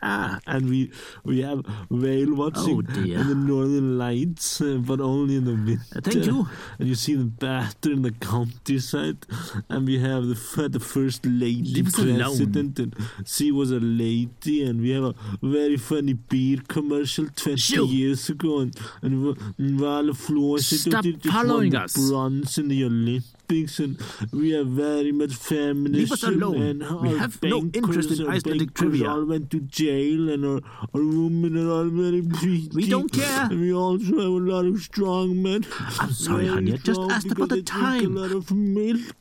and 0.46 0.68
we 0.68 0.90
we 1.24 1.40
have 1.42 1.64
whale 1.90 2.34
watching 2.34 2.76
Oh, 2.88 3.00
in 3.02 3.28
the 3.28 3.34
northern 3.34 3.98
lights, 3.98 4.60
uh, 4.60 4.78
but 4.80 5.00
only 5.00 5.36
in 5.36 5.44
the 5.44 5.54
winter. 5.54 6.00
thank 6.00 6.26
you. 6.26 6.46
And 6.78 6.88
you 6.88 6.94
see 6.94 7.14
the 7.14 7.24
better 7.24 7.90
in 7.92 8.02
the 8.02 8.12
countryside. 8.12 9.26
And 9.68 9.86
we 9.86 9.98
have 10.00 10.24
the 10.26 10.68
the 10.68 10.80
first 10.80 11.24
lady 11.26 11.74
Leave 11.82 11.92
president, 11.92 12.78
and 12.78 12.94
she 13.26 13.50
was 13.52 13.70
a 13.70 13.80
lady. 13.80 14.62
And 14.62 14.80
we 14.80 14.90
have 14.90 15.04
a 15.04 15.14
very 15.42 15.76
funny 15.76 16.14
beer 16.14 16.58
commercial 16.68 17.26
twenty 17.34 17.84
years 17.86 18.28
ago, 18.28 18.60
and 18.60 18.74
and 19.02 19.36
Flores 20.16 20.66
Stop 20.80 21.04
following 21.24 21.74
us. 21.74 21.94
bronze 21.96 22.58
in 22.58 22.68
the 22.68 22.84
Olympics, 22.84 23.32
and 23.50 23.98
we 24.32 24.54
are 24.54 24.64
very 24.64 25.10
much 25.10 25.34
feminist. 25.34 25.94
Leave 25.94 26.12
us 26.12 26.22
alone. 26.22 26.80
We 27.00 27.16
have 27.16 27.42
no 27.42 27.60
interest 27.72 28.10
in 28.20 28.28
Icelandic 28.28 28.74
trivia. 28.74 29.08
all 29.08 29.24
went 29.24 29.50
to 29.52 29.60
jail, 29.60 30.28
and 30.28 30.44
our, 30.44 30.60
our 30.94 31.00
women 31.00 31.56
are 31.56 31.70
all 31.70 31.84
very 31.88 32.20
pretty. 32.22 32.68
We 32.74 32.88
don't 32.90 33.10
care. 33.10 33.44
And 33.50 33.60
we 33.60 33.72
also 33.72 34.04
have 34.04 34.16
a 34.16 34.44
lot 34.52 34.66
of 34.66 34.80
strong 34.82 35.42
men. 35.42 35.66
I'm 35.98 36.12
sorry, 36.12 36.46
honey, 36.48 36.74
I 36.74 36.76
just 36.76 37.00
asked 37.00 37.30
about 37.30 37.48
the 37.48 37.62
time. 37.62 38.16
A 38.18 38.20
lot 38.20 38.32
of 38.32 38.50
milk, 38.52 39.14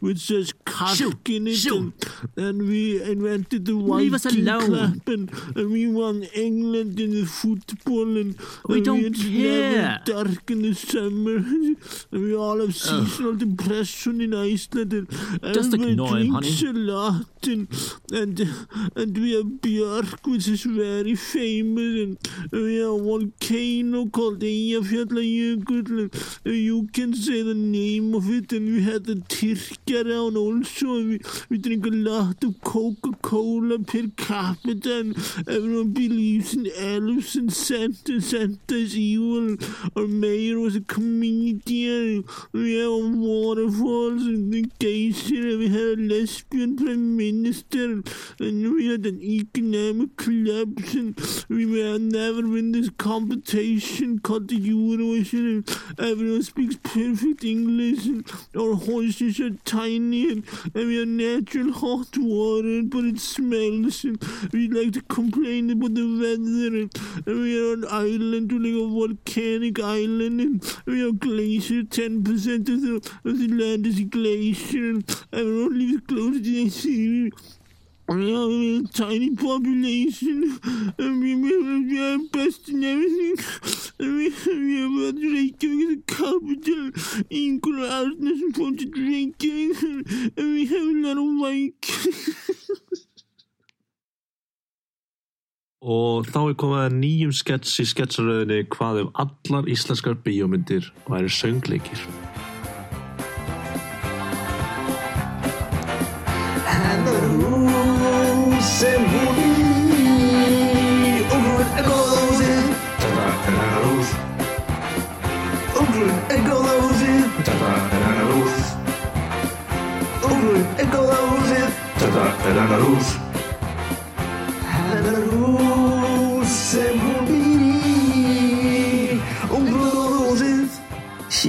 which 0.00 0.18
says 0.18 0.52
cock 0.64 0.98
in 1.28 1.46
it, 1.46 1.64
and, 1.66 1.92
and 2.36 2.62
we 2.68 3.02
invented 3.02 3.66
the 3.66 3.72
Leave 3.72 4.14
us 4.14 4.24
Viking 4.24 4.48
alone. 4.48 4.66
clap, 5.00 5.08
and, 5.08 5.30
and 5.56 5.70
we 5.70 5.86
won 5.88 6.22
England 6.34 6.98
in 6.98 7.10
the 7.12 7.24
football, 7.26 8.16
and 8.16 8.36
We 8.68 8.76
and 8.76 8.84
don't 8.84 9.04
it's 9.04 9.22
care. 9.22 10.00
dark 10.04 10.50
in 10.50 10.62
the 10.62 10.74
summer, 10.74 11.36
and 12.12 12.22
we 12.24 12.34
all 12.34 12.60
have 12.60 12.74
seasonal 12.74 13.34
depression 13.36 14.20
in 14.20 14.34
Iceland, 14.34 14.92
and 14.92 15.08
Just 15.54 15.74
everybody 15.74 15.92
ignore 15.92 16.16
him, 16.16 16.40
drinks 16.40 16.62
a 16.62 16.72
lot, 16.72 17.46
and 17.46 17.68
and 18.12 18.40
and 18.96 19.18
we 19.18 19.34
have 19.36 19.46
Björk, 19.64 20.26
which 20.30 20.48
is 20.48 20.62
very 20.64 21.14
famous, 21.14 21.92
and 22.04 22.18
we 22.52 22.76
have 22.78 22.90
a 22.90 22.98
volcano 23.02 24.06
called 24.06 24.40
Eyjafjallajökull, 24.40 26.40
and 26.44 26.54
you 26.54 26.88
can 26.92 27.14
say 27.14 27.42
the 27.42 27.54
name 27.54 28.14
of 28.14 28.28
it, 28.30 28.52
and 28.52 28.66
we 28.74 28.82
had 28.82 29.04
the 29.04 29.16
Tyrkja 29.90 30.36
also, 30.36 30.86
we, 30.86 31.20
we 31.48 31.58
drink 31.58 31.84
a 31.84 31.90
lot 31.90 32.44
of 32.44 32.60
Coca-Cola 32.62 33.80
per 33.80 34.06
capita, 34.16 35.00
and 35.00 35.16
everyone 35.48 35.92
believes 35.92 36.54
in 36.54 36.68
elves 36.76 37.34
and 37.34 37.52
Santa, 37.52 38.20
Santa 38.20 38.74
is 38.74 38.96
evil, 38.96 39.56
our 39.96 40.06
mayor 40.06 40.60
was 40.60 40.76
a 40.76 40.80
comedian, 40.80 42.24
we 42.52 42.78
have 42.78 43.18
waterfalls 43.18 44.22
and 44.22 44.52
the 44.52 44.62
geysir, 44.78 45.52
and 45.52 45.58
we 45.58 45.68
had 45.68 45.98
a 45.98 46.14
lesbian 46.14 46.76
prime 46.76 47.16
minister, 47.16 48.02
and 48.38 48.72
we 48.72 48.88
had 48.88 49.04
an 49.06 49.20
economic 49.20 50.16
collapse, 50.16 50.94
and 50.94 51.18
we 51.48 51.66
may 51.66 51.98
never 51.98 52.46
win 52.46 52.72
this 52.72 52.90
competition 52.90 54.20
called 54.20 54.48
the 54.48 54.56
everyone 56.10 56.42
speaks 56.42 56.76
perfect 56.82 57.44
English, 57.44 58.06
and 58.06 58.26
our 58.56 58.74
horses 58.74 59.38
are 59.40 59.50
tiny, 59.64 60.30
and, 60.32 60.44
and 60.74 60.86
we 60.88 60.96
have 60.98 61.08
natural 61.08 61.72
hot 61.72 62.16
water, 62.18 62.82
but 62.84 63.04
it 63.04 63.20
smells, 63.20 64.04
and 64.04 64.22
we 64.52 64.68
like 64.68 64.92
to 64.92 65.02
complain 65.02 65.70
about 65.70 65.94
the 65.94 66.06
weather, 66.20 66.76
and, 66.76 67.26
and 67.26 67.40
we 67.40 67.52
are 67.58 67.74
an 67.74 67.84
island, 67.88 68.52
like 68.52 68.72
a 68.72 68.88
volcanic 68.88 69.78
island, 69.80 70.40
and 70.40 70.76
we 70.86 71.00
have 71.00 71.20
glacier, 71.20 71.82
10% 71.82 72.68
of 72.68 72.82
the, 72.82 72.96
of 73.24 73.38
the 73.38 73.48
land 73.48 73.86
is 73.86 74.00
glacier, 74.00 74.90
and 74.90 75.24
everyone 75.32 75.78
lives 75.78 76.02
close 76.08 76.36
to 76.36 76.42
the 76.42 76.68
sea. 76.68 77.30
Tiny 78.10 79.36
population, 79.36 80.58
we, 80.98 81.36
we, 81.36 81.82
we 81.86 82.00
are 82.02 82.18
best 82.32 82.68
in 82.68 82.82
everything. 82.82 83.36
We, 84.00 84.34
we 84.46 84.80
have 84.80 85.14
a 85.14 85.20
Reykjavik 85.20 85.80
as 85.80 85.92
a 85.92 86.00
capital. 86.06 86.90
Ingvar 87.30 87.86
Arnason 87.86 88.56
founded 88.56 88.96
Reykjavik, 88.96 89.82
and 90.36 90.54
we 90.54 90.66
have 90.66 90.82
a 90.82 90.98
lot 91.06 91.18
of 91.18 91.28
Vikings. 91.40 93.06
Og 95.80 96.26
þá 96.28 96.40
er 96.42 96.56
komið 96.60 96.82
að 96.82 96.96
nýjum 96.98 97.30
skets 97.32 97.78
í 97.80 97.86
sketsaröðinni 97.88 98.66
hvað 98.74 99.04
ef 99.04 99.22
allar 99.22 99.70
íslenskar 99.70 100.18
bíómyndir 100.26 100.90
væri 101.06 101.30
söngleikir. 101.30 102.29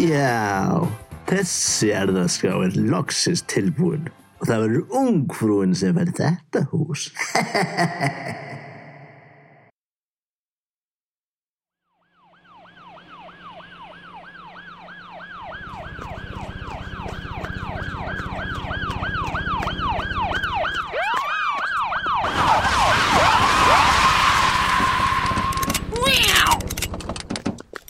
Já, 0.02 0.84
þessi 1.30 1.94
erðaskrá 1.96 2.58
er 2.66 2.76
loksins 2.92 3.46
tilbúin 3.48 4.10
og 4.42 4.48
það 4.50 4.64
verður 4.66 4.96
ungfrúin 5.04 5.78
sem 5.78 5.94
verður 5.96 6.18
þetta 6.24 6.66
hús. 6.74 7.12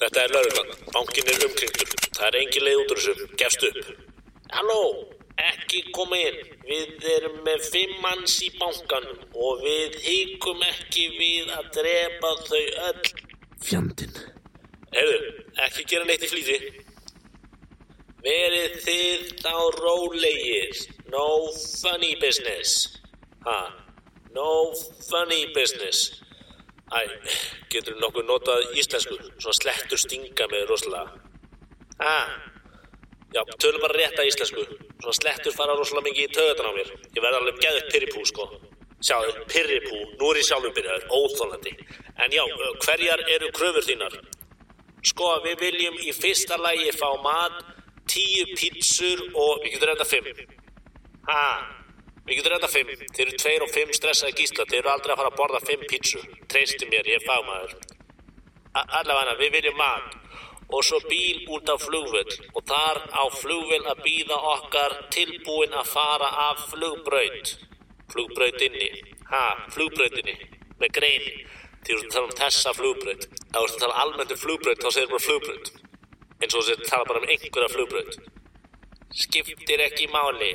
Þetta 0.01 0.23
er 0.25 0.31
lauruglan. 0.35 0.71
Bankin 0.91 1.27
er 1.31 1.43
umkringdur. 1.45 1.91
Það 2.17 2.25
er 2.27 2.37
engin 2.41 2.63
leið 2.65 2.79
út 2.81 2.93
úr 2.93 2.99
þessu. 2.99 3.27
Gefst 3.39 3.61
upp. 3.67 3.77
Halló, 4.51 4.79
ekki 5.39 5.83
koma 5.95 6.17
inn. 6.19 6.39
Við 6.67 7.05
erum 7.15 7.37
með 7.45 7.63
fimm 7.81 8.01
manns 8.03 8.37
í 8.45 8.49
bankanum 8.59 9.21
og 9.33 9.61
við 9.65 9.97
híkum 10.05 10.61
ekki 10.67 11.07
við 11.17 11.51
að 11.55 11.69
drepa 11.77 12.31
þau 12.45 12.63
öll. 12.87 13.11
Fjandinn. 13.61 14.17
Heyrðu, 14.91 15.19
ekki 15.65 15.85
gera 15.89 16.05
neitt 16.05 16.25
í 16.25 16.29
flýti. 16.29 16.57
Verið 18.21 18.75
þið 18.85 19.31
þá 19.41 19.55
rólegir. 19.79 20.81
No 21.11 21.25
funny 21.81 22.13
business. 22.21 22.99
Ha, 23.47 23.57
no 24.35 24.49
funny 25.07 25.47
business. 25.55 26.21
Æ, 26.91 27.01
getur 27.71 27.97
nokkuð 28.03 28.27
notað 28.27 28.75
íslensku, 28.77 29.17
svo 29.39 29.55
slettur 29.55 29.99
stinga 29.99 30.47
með 30.51 30.67
rosalega. 30.69 31.21
Ah, 32.03 32.35
já, 33.33 33.41
tölum 33.59 33.81
bara 33.81 33.97
rétta 33.97 34.25
íslensku, 34.27 34.63
svo 35.01 35.13
slettur 35.15 35.55
fara 35.55 35.75
rosalega 35.77 36.09
mikið 36.09 36.27
í 36.27 36.33
töðan 36.35 36.69
á 36.69 36.73
mér. 36.75 36.91
Ég 37.15 37.23
verð 37.23 37.39
alveg 37.39 37.59
geðið 37.63 37.89
pyrripú, 37.93 38.23
sko. 38.27 38.47
Sjáðu, 39.01 39.33
pyrripú, 39.49 39.97
nú 40.19 40.31
er 40.31 40.39
ég 40.41 40.47
sjálfur 40.47 40.73
byrjaður, 40.77 41.05
óþólandi. 41.17 41.73
En 42.21 42.35
já, 42.35 42.43
hverjar 42.85 43.23
eru 43.33 43.49
kröfur 43.55 43.87
þínar? 43.87 44.17
Sko, 45.09 45.29
við 45.45 45.63
viljum 45.65 45.97
í 46.05 46.13
fyrsta 46.13 46.59
lagi 46.61 46.91
fá 46.93 47.09
mat, 47.23 47.61
tíu 48.11 48.45
pítsur 48.53 49.23
og 49.31 49.63
við 49.63 49.77
getum 49.77 49.89
reynda 49.89 50.05
fimm. 50.05 50.27
Ha, 51.31 51.45
við 52.27 52.37
getum 52.37 52.53
reynda 52.53 52.69
fimm. 52.69 52.93
Þeir 53.15 53.25
eru 53.25 53.41
tveir 53.41 53.65
og 53.65 53.73
fimm 53.73 53.95
stressaði 53.97 54.37
gísla, 54.37 54.67
þeir 54.69 54.83
eru 54.83 54.93
aldrei 54.93 55.15
að 55.15 55.23
fara 55.23 55.33
að 55.33 55.39
borða 55.39 55.63
fimm 55.65 55.87
pítsur. 55.89 56.27
Treystu 56.51 56.91
mér, 56.91 57.09
ég 57.09 57.21
er 57.21 57.25
fagmaður. 57.25 57.77
Allavega, 59.01 59.39
við 59.39 59.57
viljum 59.57 59.79
mat 59.81 60.19
og 60.71 60.83
svo 60.87 60.99
bíl 61.09 61.43
út 61.51 61.67
á 61.67 61.75
flugvöll 61.75 62.33
og 62.55 62.63
þar 62.71 62.97
á 63.11 63.23
flugvöll 63.41 63.85
að 63.91 64.03
býða 64.05 64.37
okkar 64.55 64.95
tilbúin 65.11 65.73
að 65.75 65.91
fara 65.91 66.29
af 66.49 66.67
flugbraut. 66.71 67.55
Flugbrautinni. 68.11 68.89
Ha, 69.31 69.45
flugbrautinni. 69.75 70.35
Með 70.79 70.95
greini. 70.97 71.33
Þegar 71.81 72.01
þú 72.01 72.09
tala 72.13 72.29
um 72.29 72.35
þessa 72.39 72.73
flugbraut. 72.77 73.27
Ef 73.27 73.73
þú 73.73 73.79
tala 73.83 74.03
almennt 74.03 74.35
um 74.35 74.41
flugbraut, 74.43 74.83
þá 74.83 74.89
segir 74.91 75.11
bara 75.11 75.25
flugbraut. 75.27 75.71
Eins 76.41 76.55
og 76.57 76.67
þú 76.67 76.77
tala 76.87 77.09
bara 77.09 77.21
um 77.21 77.29
einhverja 77.29 77.73
flugbraut. 77.75 78.17
Skiptir 79.11 79.85
ekki 79.87 80.07
máli. 80.13 80.51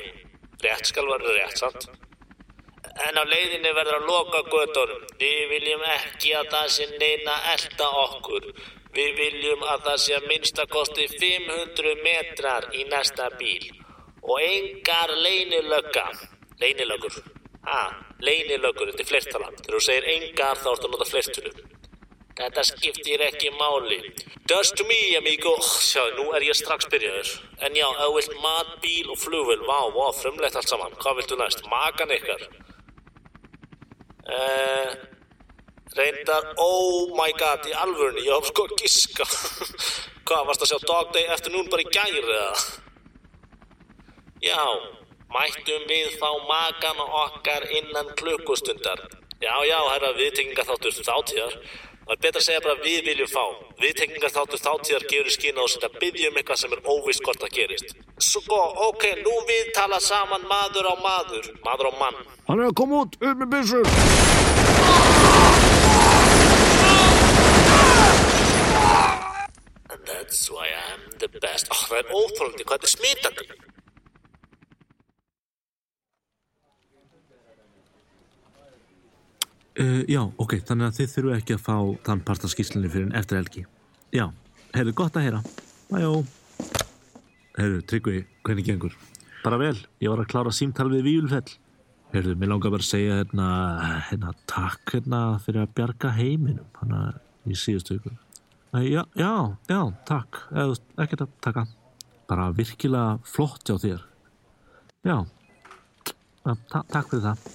Rétt 0.63 0.89
skal 0.89 1.05
vera 1.11 1.33
rétt, 1.37 1.59
sant? 1.61 1.89
En 3.05 3.19
á 3.21 3.23
leiðinni 3.29 3.71
verður 3.77 3.99
að 3.99 4.07
loka 4.09 4.41
göttunum. 4.49 5.03
Við 5.21 5.43
viljum 5.51 5.83
ekki 5.93 6.33
að 6.39 6.49
það 6.55 6.71
sé 6.73 6.87
neina 6.95 7.35
elda 7.53 7.89
okkur. 8.05 8.47
Við 8.97 9.11
viljum 9.19 9.61
að 9.61 9.83
það 9.85 9.97
sé 10.01 10.13
að 10.17 10.27
minnstakosti 10.31 11.03
500 11.11 11.97
metrar 12.01 12.65
í 12.73 12.85
næsta 12.89 13.27
bíl. 13.37 13.67
Og 14.25 14.41
engar 14.41 15.13
leynilögga. 15.13 16.07
Leynilöggur. 16.57 17.19
Ha, 17.67 17.81
leynilöggur, 18.25 18.89
þetta 18.89 19.03
er 19.03 19.09
flertala. 19.11 19.51
Þegar 19.59 19.75
þú 19.75 19.81
segir 19.85 20.07
engar 20.15 20.61
þá 20.63 20.69
ertu 20.71 20.87
að 20.87 20.95
nota 20.95 21.09
flertunum. 21.11 21.59
Þetta 22.37 22.63
skiptir 22.69 23.23
ekki 23.27 23.51
máli. 23.57 23.99
Does 24.49 24.71
to 24.77 24.85
me, 24.89 24.99
amigo. 25.17 25.53
Sjá, 25.61 26.03
nú 26.17 26.29
er 26.37 26.45
ég 26.47 26.57
strax 26.57 26.89
byrjaður. 26.89 27.33
En 27.65 27.77
já, 27.77 27.85
ef 27.89 28.01
þú 28.01 28.15
vilt 28.17 28.35
mat, 28.43 28.73
bíl 28.81 29.11
og 29.13 29.21
flugvel, 29.21 29.59
vá, 29.69 29.79
vá, 29.93 30.07
frumlegt 30.21 30.57
allt 30.57 30.73
saman. 30.73 30.97
Hvað 31.01 31.21
viltu 31.21 31.37
næst? 31.37 31.61
Makan 31.69 32.13
ykkar? 32.17 32.47
Uh, 34.27 34.93
reyndar, 35.95 36.53
oh 36.57 37.15
my 37.15 37.31
god, 37.39 37.65
í 37.69 37.73
alvörunni, 37.77 38.25
ég 38.27 38.35
hef 38.35 38.51
sko 38.51 38.67
að 38.67 38.75
giska. 38.81 39.27
Hvað, 40.27 40.45
varst 40.49 40.65
að 40.65 40.71
sjá 40.73 40.79
Dog 40.83 41.13
Day 41.15 41.27
Afternoon 41.31 41.69
bara 41.71 41.85
í 41.85 41.91
gæri 41.93 42.23
eða? 42.23 42.47
Já, 44.43 44.63
mættum 45.33 45.87
við 45.89 46.17
fá 46.19 46.29
makana 46.49 47.05
okkar 47.23 47.65
innan 47.79 48.11
klukkustundar. 48.19 49.05
Já, 49.41 49.53
já, 49.69 49.77
herra, 49.93 50.11
viðtengingarþáttur 50.17 50.97
þáttíðar. 50.97 51.55
Það 52.07 52.13
er 52.15 52.19
betra 52.23 52.39
að 52.39 52.43
segja 52.45 52.59
bara 52.63 52.83
við 52.85 52.99
viljum 53.03 53.27
fá. 53.27 53.41
Viðtengingarþáttur 53.83 54.61
þáttíðar 54.63 55.05
gefur 55.11 55.33
skýna 55.35 55.59
og 55.65 55.71
setja 55.73 55.89
byggja 55.91 56.29
um 56.31 56.37
eitthvað 56.39 56.61
sem 56.61 56.75
er 56.77 56.85
óvist 56.87 57.25
hvort 57.25 57.41
það 57.41 57.51
gerist. 57.57 57.91
Sko, 58.23 58.59
ok, 58.85 59.03
nú 59.25 59.33
við 59.49 59.73
tala 59.75 59.99
saman 59.99 60.47
maður 60.47 60.87
á 60.87 60.95
maður. 61.03 61.51
Maður 61.67 61.91
á 61.91 61.93
mann. 61.99 62.23
Hann 62.47 62.63
er 62.63 62.71
að 62.71 62.77
koma 62.79 63.03
út, 63.03 63.19
upp 63.19 63.43
með 63.43 63.51
byssur. 63.57 63.91
And 69.91 70.01
that's 70.07 70.47
why 70.47 70.71
I'm 70.87 71.03
the 71.19 71.27
best. 71.43 71.67
Ó, 71.67 71.75
það 71.91 72.05
er 72.05 72.13
óþólandi, 72.15 72.63
hvað 72.71 72.87
þetta 72.87 73.35
er 73.35 73.66
Uh, 79.77 80.01
já, 80.09 80.23
ok, 80.41 80.55
þannig 80.65 80.87
að 80.87 80.95
þið 80.97 81.11
þurfu 81.11 81.33
ekki 81.35 81.53
að 81.53 81.65
fá 81.67 81.75
þann 82.07 82.21
part 82.25 82.45
af 82.47 82.49
skýrslinni 82.49 82.89
fyrir 82.89 83.11
en 83.11 83.17
eftir 83.19 83.37
helgi. 83.37 83.61
Já, 84.15 84.23
heyrðu, 84.73 84.93
gott 84.97 85.19
að 85.19 85.27
heyra. 85.27 85.41
Bæjó. 85.91 86.13
Heyrðu, 87.59 87.83
Tryggvi, 87.91 88.21
hvernig 88.47 88.65
gengur? 88.65 88.95
Bara 89.43 89.59
vel, 89.61 89.75
ég 90.01 90.09
var 90.09 90.23
að 90.23 90.31
klára 90.31 90.53
símtal 90.55 90.87
við 90.89 91.05
Víulfell. 91.05 91.53
Heyrðu, 92.15 92.33
mér 92.41 92.51
langar 92.55 92.73
bara 92.73 92.87
að 92.87 92.89
segja 92.89 93.19
hérna, 93.19 93.51
hérna, 94.09 94.33
takk 94.49 94.95
hérna 94.95 95.21
fyrir 95.45 95.67
að 95.67 95.77
bjarga 95.77 96.15
heiminum, 96.17 96.73
hérna, 96.79 97.03
í 97.45 97.59
síðustu 97.59 97.99
ykkur. 97.99 98.17
Já, 98.81 99.03
já, 99.13 99.31
já, 99.69 99.79
takk, 100.09 100.41
eða 100.57 100.81
ekkert 101.05 101.27
að 101.27 101.37
taka. 101.45 101.67
Bara 102.27 102.49
virkilega 102.57 103.19
flott 103.29 103.69
hjá 103.69 103.77
þér. 103.85 104.01
Já, 105.05 105.17
já 106.41 106.51
ta 106.73 106.81
takk 106.89 107.13
fyrir 107.13 107.27
það. 107.29 107.47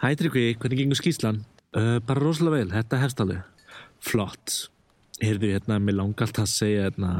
Hæ 0.00 0.14
Tryggvi, 0.16 0.54
hvernig 0.56 0.78
gengur 0.78 0.96
skýslan? 0.96 1.42
Uh, 1.76 1.98
bara 2.00 2.22
rosalega 2.24 2.56
vel, 2.56 2.70
þetta 2.72 2.98
hefst 3.02 3.18
alveg. 3.20 3.66
Flott. 4.00 4.54
Heyrðu, 5.20 5.50
hérna, 5.52 5.76
mér 5.76 5.98
langar 5.98 6.24
alltaf 6.24 6.46
að 6.46 6.54
segja, 6.54 6.86
hérna, 6.86 7.10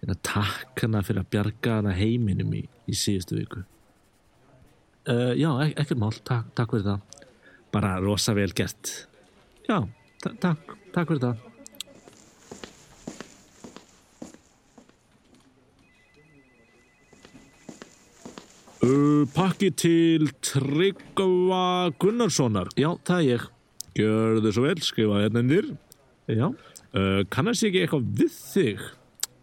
hérna, 0.00 0.16
takk 0.24 0.80
hana 0.80 1.02
fyrir 1.04 1.20
að 1.20 1.28
bjarga 1.34 1.74
hana 1.82 1.92
heiminum 1.98 2.54
í, 2.56 2.62
í 2.88 2.96
síðustu 2.96 3.36
viku. 3.36 3.60
Uh, 5.04 5.36
já, 5.36 5.50
ek 5.66 5.76
ekkert 5.84 6.00
mál, 6.00 6.16
takk, 6.24 6.48
takk 6.56 6.72
fyrir 6.72 6.86
það. 6.88 7.28
Bara 7.76 7.92
rosa 8.00 8.32
vel 8.40 8.56
gert. 8.56 8.94
Já, 9.68 9.82
ta 10.24 10.32
takk, 10.46 10.72
takk 10.96 11.12
fyrir 11.12 11.26
það. 11.26 11.44
Uh, 18.80 19.25
pakki 19.36 19.68
til 19.76 20.30
Tryggva 20.44 21.92
Gunnarssonar. 22.00 22.70
Já, 22.80 22.88
það 23.04 23.18
er 23.18 23.26
ég. 23.28 23.42
Gjörðu 23.96 24.52
svo 24.52 24.64
vel, 24.64 24.78
skrifa 24.84 25.20
hérna 25.20 25.42
undir. 25.44 25.68
Já. 26.28 26.46
Uh, 26.96 27.20
kannast 27.32 27.64
ég 27.66 27.74
ekki 27.74 27.82
eitthvað 27.84 28.06
við 28.20 28.32
þig? 28.36 28.86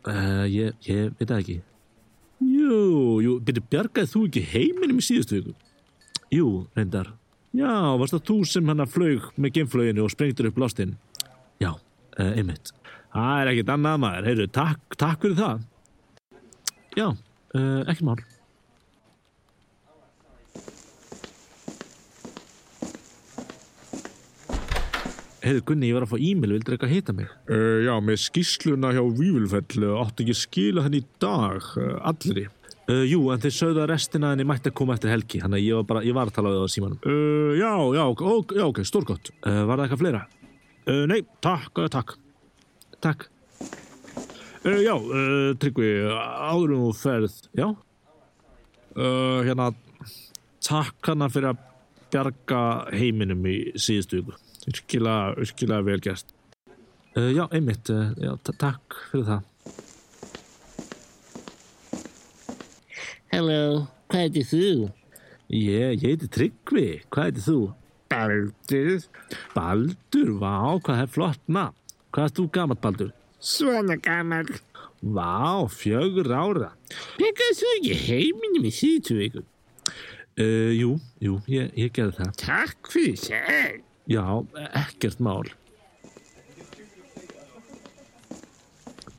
Uh, 0.09 0.43
ég, 0.49 0.73
ég 0.89 1.13
veit 1.19 1.27
það 1.29 1.43
ekki. 1.43 1.57
Jú, 2.43 2.79
jú, 3.23 3.37
byrju, 3.45 3.65
bjargaði 3.69 4.11
þú 4.15 4.23
ekki 4.29 4.45
heiminum 4.55 4.99
í 4.99 5.05
síðustu 5.05 5.39
viku? 5.39 5.55
Jú, 6.33 6.49
reyndar. 6.77 7.13
Já, 7.53 7.73
varst 8.01 8.17
það 8.17 8.27
þú 8.31 8.37
sem 8.49 8.73
hann 8.73 8.83
að 8.83 8.93
flög 8.95 9.31
með 9.37 9.57
geimflöginu 9.59 10.07
og 10.07 10.13
sprengtur 10.15 10.49
upp 10.49 10.61
lostinn? 10.65 10.97
Já, 11.61 11.75
uh, 11.75 12.31
einmitt. 12.33 12.73
Það 13.13 13.33
er 13.39 13.53
ekkert 13.53 13.75
annað 13.77 14.05
maður. 14.07 14.31
Heyrðu, 14.31 14.53
takk, 14.57 14.97
takk 14.97 15.21
fyrir 15.21 15.41
það. 15.43 15.67
Já, 16.97 17.07
ekki 17.53 18.05
mál. 18.07 18.21
Heiðu 25.43 25.63
Gunni, 25.67 25.89
ég 25.89 25.97
var 25.97 26.05
að 26.05 26.13
fá 26.13 26.21
e-mail, 26.23 26.53
vildur 26.55 26.77
eitthvað 26.77 26.91
hita 26.93 27.13
mig? 27.15 27.31
Uh, 27.51 27.81
já, 27.83 27.91
með 27.99 28.19
skýsluna 28.23 28.93
hjá 28.95 29.01
Vívilfell 29.17 29.87
átti 29.99 30.23
ekki 30.23 30.35
skila 30.39 30.85
henni 30.85 31.01
í 31.01 31.07
dag, 31.19 31.65
uh, 31.81 31.97
allri. 32.07 32.45
Uh, 32.87 33.01
jú, 33.03 33.25
en 33.33 33.41
þeir 33.43 33.55
sögðu 33.57 33.81
að 33.83 33.89
restina 33.91 34.29
henni 34.31 34.45
mætti 34.47 34.71
að 34.71 34.77
koma 34.79 34.95
eftir 34.95 35.11
helgi, 35.11 35.41
þannig 35.43 35.59
að 35.59 35.65
ég 35.65 35.81
var, 35.81 35.87
bara, 35.89 36.03
ég 36.07 36.15
var 36.15 36.31
að 36.31 36.37
tala 36.37 36.53
við 36.53 36.61
það 36.61 36.71
á 36.71 36.75
símanum. 36.75 37.01
Já, 37.59 37.73
já, 37.97 38.03
ó, 38.07 38.35
já, 38.55 38.63
ok, 38.69 38.79
stórgott. 38.87 39.31
Uh, 39.43 39.59
var 39.67 39.75
það 39.75 39.83
eitthvað 39.85 40.03
fleira? 40.05 40.23
Nei, 41.11 41.19
takk, 41.43 41.81
takk. 41.91 42.15
Takk. 43.03 43.27
Já, 44.63 44.95
Tryggvi, 45.59 45.91
áður 46.07 46.73
um 46.77 46.85
þú 46.85 46.93
ferð, 47.01 47.35
já? 47.59 47.67
Hérna, 48.95 49.69
takk 50.63 51.11
hana 51.11 51.27
fyrir 51.31 51.51
að 51.51 51.67
bjarga 52.13 52.63
heiminum 52.95 53.43
í 53.47 53.57
síðustu 53.75 54.21
viku. 54.21 54.39
Virkilega, 54.63 55.33
virkilega 55.39 55.83
vel 55.89 55.99
gert. 56.05 56.33
Uh, 57.17 57.29
já, 57.35 57.43
einmitt, 57.53 57.89
uh, 57.93 58.13
já, 58.17 58.33
ta- 58.43 58.55
takk 58.57 58.95
fyrir 59.11 59.25
það. 59.27 59.41
Halló, 63.33 63.87
hvað 64.11 64.21
heitir 64.27 64.47
þú? 64.49 64.65
Ég, 65.53 65.95
ég 66.01 66.03
heiti 66.07 66.29
Tryggvi, 66.33 66.85
hvað 67.13 67.27
heitir 67.29 67.45
þú? 67.47 67.57
Baldur. 68.13 69.05
Baldur, 69.55 70.31
vá, 70.41 70.53
hvað 70.85 71.01
er 71.05 71.11
flott 71.15 71.41
nafn. 71.49 71.77
Hvað 72.13 72.27
er 72.29 72.35
þú 72.37 72.45
gammal, 72.53 72.77
Baldur? 72.83 73.09
Svona 73.43 73.97
gammal. 74.05 74.51
Vá, 75.03 75.65
fjögur 75.73 76.29
ára. 76.31 76.69
Pekkaði 77.17 77.57
þú 77.59 77.71
ekki 77.77 77.97
heiminum 78.05 78.69
í 78.69 78.73
síðustu 78.73 79.17
viku? 79.19 79.41
Uh, 80.39 80.69
jú, 80.73 80.93
jú, 81.21 81.39
ég, 81.51 81.73
ég 81.77 81.91
gerði 81.93 82.21
það. 82.21 82.31
Takk 82.41 82.93
fyrir 82.93 83.19
það. 83.21 83.81
Já, 84.09 84.23
ekkert 84.75 85.19
mál. 85.23 85.47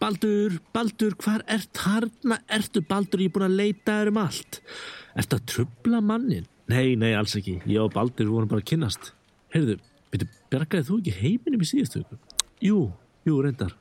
Baldur, 0.01 0.59
Baldur, 0.75 1.15
hvar 1.17 1.41
ert 1.49 1.71
þarna? 1.73 2.37
Ertu 2.53 2.83
Baldur, 2.85 3.23
ég 3.25 3.31
er 3.31 3.33
búin 3.33 3.47
að 3.47 3.57
leita 3.57 3.95
þér 4.03 4.11
um 4.11 4.21
allt. 4.21 4.59
Ertu 5.17 5.39
að 5.39 5.47
trubla 5.49 6.01
mannin? 6.05 6.45
Nei, 6.69 6.93
nei, 7.01 7.15
alls 7.17 7.37
ekki. 7.39 7.61
Ég 7.65 7.81
og 7.81 7.95
Baldur 7.95 8.29
vorum 8.29 8.51
bara 8.51 8.61
að 8.61 8.69
kynnast. 8.75 9.13
Heyrðu, 9.55 9.79
byrju, 10.13 10.29
bergaði 10.53 10.89
þú 10.91 11.01
ekki 11.01 11.17
heiminum 11.23 11.65
í 11.65 11.71
síðustu? 11.71 12.05
Jú, 12.65 12.79
jú, 13.25 13.41
reyndar. 13.41 13.73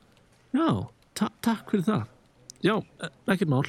Já, 0.56 0.68
ta 1.18 1.32
takk 1.44 1.74
fyrir 1.74 1.88
það. 1.90 2.08
Já, 2.64 2.76
ekkert 3.28 3.52
mál. 3.52 3.66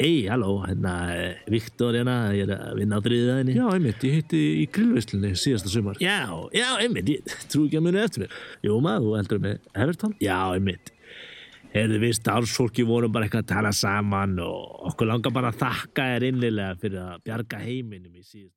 Ei, 0.00 0.26
halló, 0.32 0.62
hérna, 0.64 0.92
eh, 1.12 1.42
Viktor 1.52 1.92
hérna, 1.92 2.32
ég 2.32 2.48
er 2.48 2.54
að 2.56 2.78
vinna 2.78 2.96
á 2.96 3.04
þriðaðinni. 3.04 3.56
Já, 3.58 3.66
einmitt, 3.68 4.04
ég 4.06 4.14
hitti 4.16 4.38
í 4.62 4.62
grillveislunni 4.72 5.34
síðasta 5.36 5.68
sumar. 5.68 5.98
Já, 6.00 6.24
já, 6.56 6.68
einmitt, 6.80 7.10
ég 7.12 7.34
trú 7.52 7.66
ekki 7.66 7.76
að 7.76 7.84
muni 7.84 8.00
eftir 8.00 8.24
mér. 8.24 8.38
Jú, 8.64 8.78
maður, 8.80 9.04
þú 9.04 9.18
heldur 9.18 9.42
með 9.44 9.58
Everton? 9.74 10.14
Já, 10.24 10.38
einmitt. 10.56 10.92
Heyrðu, 11.74 11.98
við 12.00 12.16
starfsfólki 12.16 12.86
vorum 12.88 13.12
bara 13.12 13.28
eitthvað 13.28 13.44
að 13.44 13.52
tala 13.52 13.74
saman 13.76 14.40
og 14.40 14.88
okkur 14.88 15.10
langar 15.12 15.36
bara 15.36 15.52
að 15.52 15.60
þakka 15.60 16.08
þér 16.14 16.26
innlilega 16.30 16.80
fyrir 16.80 17.04
að 17.04 17.20
bjarga 17.28 17.60
heiminum 17.60 18.16
í 18.16 18.24
síðustu. 18.24 18.56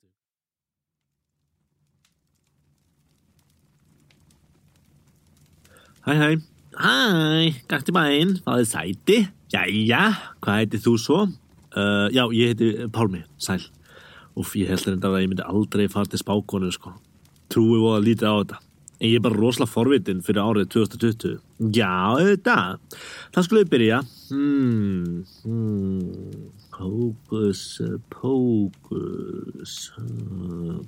Hæ, 6.08 6.15
hæ. 6.23 6.52
Hæ, 6.73 7.53
gætti 7.69 7.93
bæinn, 7.93 8.38
fáðið 8.41 8.67
sæti. 8.71 9.17
Jæja, 9.53 10.03
hvað 10.41 10.55
heitir 10.57 10.81
þú 10.81 10.93
svo? 10.97 11.17
Uh, 11.73 12.07
já, 12.09 12.23
ég 12.33 12.53
heiti 12.53 12.88
Pálmi, 12.93 13.19
sæl. 13.38 13.62
Úf, 14.33 14.55
ég 14.57 14.71
held 14.71 14.81
þetta 14.81 15.12
að 15.12 15.19
ég 15.21 15.29
myndi 15.29 15.45
aldrei 15.45 15.86
fara 15.93 16.09
til 16.09 16.21
spákonu, 16.21 16.71
sko. 16.73 16.95
Trúi 17.53 17.77
voða 17.77 17.99
lítið 18.01 18.25
á 18.25 18.36
þetta. 18.39 18.57
En 18.97 19.09
ég 19.12 19.19
er 19.19 19.25
bara 19.25 19.38
rosalega 19.38 19.69
forvitin 19.69 20.23
fyrir 20.25 20.41
árið 20.41 20.71
2020. 20.73 21.36
Já, 21.77 21.91
auðvitað. 22.15 22.79
Það 23.36 23.45
skulle 23.45 23.63
við 23.65 23.73
byrja. 23.75 23.99
Hmm, 24.31 25.19
hmm. 25.43 26.47
Hókus, 26.73 27.62
pókus. 28.15 29.75
hmm. 29.99 30.81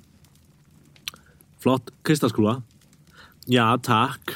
Flott, 1.62 1.94
kristalskrúa. 2.02 2.58
Já, 3.46 3.68
takk. 3.78 4.34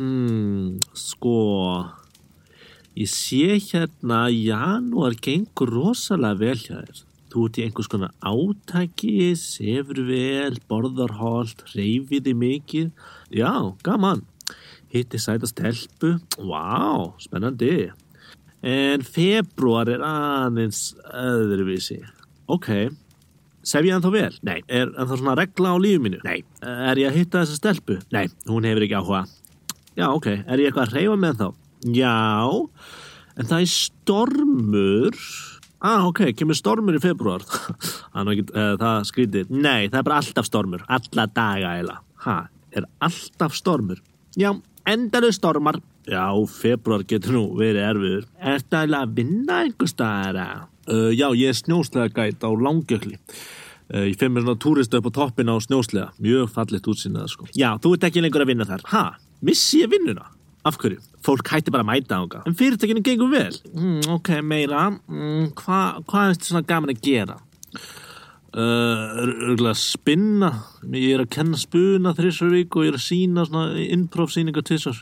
Hmm, 0.00 0.78
sko... 0.96 1.36
Ég 2.96 3.08
sé 3.08 3.58
hérna 3.60 4.24
að 4.26 4.36
janúar 4.48 5.14
gengur 5.22 5.70
rosalega 5.70 6.40
vel 6.40 6.56
hjá 6.58 6.78
þér. 6.78 7.02
Þú 7.30 7.42
ert 7.46 7.58
í 7.60 7.64
einhvers 7.66 7.90
konar 7.92 8.14
átaki, 8.26 9.12
sefur 9.38 10.00
vel, 10.08 10.56
borðar 10.72 11.12
holt, 11.20 11.62
reyfið 11.74 12.26
þig 12.26 12.38
mikið. 12.40 12.88
Já, 13.42 13.52
gaman. 13.86 14.24
Hitti 14.90 15.20
sæta 15.22 15.46
stelpu. 15.46 16.16
Vá, 16.40 17.12
spennandi. 17.22 17.92
En 18.66 19.04
februar 19.06 19.92
er 19.92 20.02
aðeins 20.04 20.96
öðruvísi. 21.06 22.00
Ok. 22.50 22.72
Sef 23.62 23.84
ég 23.84 23.94
ennþá 23.94 24.16
vel? 24.16 24.32
Nei. 24.48 24.58
Er 24.66 24.88
ennþá 24.88 25.20
svona 25.20 25.36
regla 25.38 25.76
á 25.76 25.82
lífið 25.84 26.06
mínu? 26.08 26.24
Nei. 26.26 26.40
Er 26.64 26.98
ég 26.98 27.12
að 27.12 27.20
hitta 27.20 27.44
þessa 27.44 27.60
stelpu? 27.60 28.00
Nei, 28.16 28.26
hún 28.48 28.66
hefur 28.66 28.88
ekki 28.88 28.98
áhuga. 28.98 29.28
Já, 30.00 30.08
ok. 30.08 30.28
Er 30.32 30.62
ég 30.62 30.70
eitthvað 30.70 30.86
að 30.86 30.96
reyfa 30.96 31.16
með 31.20 31.40
þá? 31.40 31.48
Já, 31.92 32.16
en 33.36 33.48
það 33.50 33.64
er 33.64 33.70
stormur. 33.72 35.18
Ah, 35.80 36.06
ok, 36.08 36.22
kemur 36.36 36.56
stormur 36.56 36.96
í 36.96 37.02
februar. 37.02 37.44
það, 38.14 38.32
er 38.32 38.80
það 38.80 39.04
skrítið. 39.08 39.52
Nei, 39.52 39.88
það 39.90 40.00
er 40.00 40.08
bara 40.08 40.20
alltaf 40.22 40.48
stormur. 40.48 40.84
Alla 40.92 41.26
daga 41.36 41.76
eila. 41.80 42.00
Ha, 42.24 42.40
er 42.76 42.88
alltaf 43.04 43.56
stormur? 43.56 44.00
Já, 44.40 44.54
endaðu 44.88 45.32
stormar. 45.36 45.80
Já, 46.08 46.24
februar 46.48 47.04
getur 47.08 47.36
nú 47.36 47.46
verið 47.60 47.86
erfiður. 47.90 48.28
Ertu 48.40 48.78
eiginlega 48.80 49.04
að 49.04 49.16
vinna 49.20 49.62
einhver 49.66 49.90
staðar? 49.90 50.68
Uh, 50.90 51.10
já, 51.12 51.28
ég 51.36 51.52
er 51.52 51.58
snjóslega 51.58 52.12
gæt 52.16 52.44
á 52.44 52.50
langjökli. 52.56 53.18
Uh, 53.90 54.06
ég 54.08 54.16
fyrir 54.16 54.32
mér 54.32 54.46
svona 54.46 54.60
túristu 54.64 55.00
upp 55.00 55.10
á 55.12 55.16
toppin 55.20 55.52
á 55.52 55.56
snjóslega. 55.60 56.12
Mjög 56.24 56.52
fallit 56.56 56.88
útsýnað, 56.88 57.28
sko. 57.34 57.48
Já, 57.52 57.74
þú 57.82 57.96
ert 57.96 58.08
ekki 58.08 58.24
lengur 58.24 58.44
að 58.44 58.52
vinna 58.54 58.68
þar. 58.68 58.86
Ha, 58.94 59.04
missi 59.46 59.82
ég 59.84 59.90
vinnuna? 59.92 60.26
Af 60.68 60.76
hverju? 60.80 61.00
Fólk 61.24 61.48
hætti 61.52 61.72
bara 61.72 61.84
að 61.84 61.90
mæta 61.90 62.16
ánga. 62.20 62.42
En 62.48 62.56
fyrirtekinu 62.56 63.02
gengur 63.04 63.30
vel. 63.32 63.56
Mm, 63.74 64.00
ok, 64.16 64.30
meira. 64.44 64.86
Mm, 65.08 65.50
Hvað 65.56 66.04
hva 66.08 66.22
er 66.26 66.34
þetta 66.34 66.48
svona 66.50 66.66
gaman 66.68 66.92
að 66.94 67.02
gera? 67.04 67.36
Uh, 68.50 69.20
örgulega 69.22 69.76
spinna. 69.78 70.48
Ég 70.90 71.12
er 71.14 71.22
að 71.22 71.30
kenna 71.36 71.58
spuna 71.60 72.10
þrissar 72.18 72.50
vík 72.50 72.74
og 72.74 72.82
ég 72.88 72.90
er 72.90 72.98
að 72.98 73.04
sína 73.04 73.44
svona 73.46 73.84
improv 73.84 74.32
síningar 74.34 74.64
tvissar. 74.66 74.98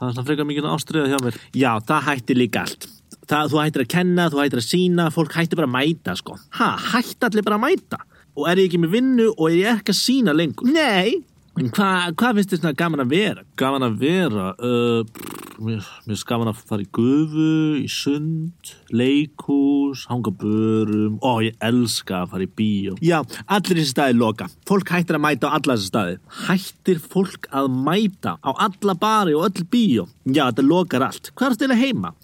Það 0.00 0.08
er 0.08 0.16
svona 0.16 0.26
frekar 0.26 0.48
mikið 0.48 0.66
ástriða 0.72 1.12
hjá 1.12 1.20
mér. 1.22 1.38
Já, 1.54 1.70
það 1.86 2.08
hætti 2.08 2.36
líka 2.40 2.64
allt. 2.64 2.88
Það, 3.30 3.52
þú 3.52 3.60
hættir 3.62 3.84
að 3.84 3.90
kenna, 3.94 4.24
þú 4.32 4.40
hættir 4.42 4.60
að 4.64 4.66
sína, 4.66 5.04
fólk 5.14 5.36
hættir 5.38 5.60
bara 5.60 5.68
að 5.70 5.76
mæta, 5.76 6.16
sko. 6.18 6.34
Ha, 6.58 6.72
hætti 6.90 7.28
allir 7.28 7.46
bara 7.46 7.60
að 7.60 7.64
mæta? 7.68 8.00
Og 8.34 8.48
er 8.50 8.58
ég 8.64 8.66
ekki 8.72 8.80
með 8.82 8.96
vinnu 8.96 9.28
og 9.36 9.44
er 9.46 9.56
ég 9.60 9.78
ekki 9.78 9.94
að 9.94 10.00
sína 10.00 10.34
lengur? 10.34 10.72
Nei, 10.74 11.20
hvað 11.52 12.14
hva 12.16 12.30
finnst 12.36 12.52
þér 12.52 12.60
svona 12.62 12.76
gaman 12.78 13.02
að 13.02 13.10
vera? 13.12 13.42
Gaman 13.60 13.84
að 13.84 13.96
vera? 14.00 14.44
Uh, 14.56 15.02
pff, 15.04 15.58
mér 15.60 15.82
finnst 16.06 16.26
gaman 16.28 16.48
að 16.48 16.62
fara 16.70 16.84
í 16.84 16.88
gufu, 16.96 17.48
í 17.76 17.88
sund, 17.92 18.72
leikús, 18.92 20.06
hanga 20.08 20.32
börum. 20.32 21.18
Ó, 21.20 21.42
ég 21.44 21.58
elska 21.68 22.22
að 22.22 22.32
fara 22.32 22.46
í 22.46 22.50
bíó. 22.56 22.96
Já, 23.04 23.18
allir 23.44 23.82
þessi 23.82 23.92
staði 23.92 24.18
loka. 24.22 24.48
Fólk 24.68 24.94
hættir 24.94 25.20
að 25.20 25.24
mæta 25.26 25.52
á 25.52 25.56
alla 25.58 25.76
þessi 25.76 25.92
staði. 25.92 26.18
Hættir 26.48 27.04
fólk 27.12 27.48
að 27.52 27.70
mæta 27.76 28.36
á 28.40 28.50
alla 28.56 28.96
bari 29.04 29.36
og 29.36 29.46
öll 29.50 29.68
bíó? 29.68 30.08
Já, 30.24 30.46
þetta 30.48 30.66
lokar 30.66 31.08
allt. 31.10 31.34
Hvað 31.36 31.52
er 31.52 31.60
þetta 31.66 31.80
heima? 31.84 32.16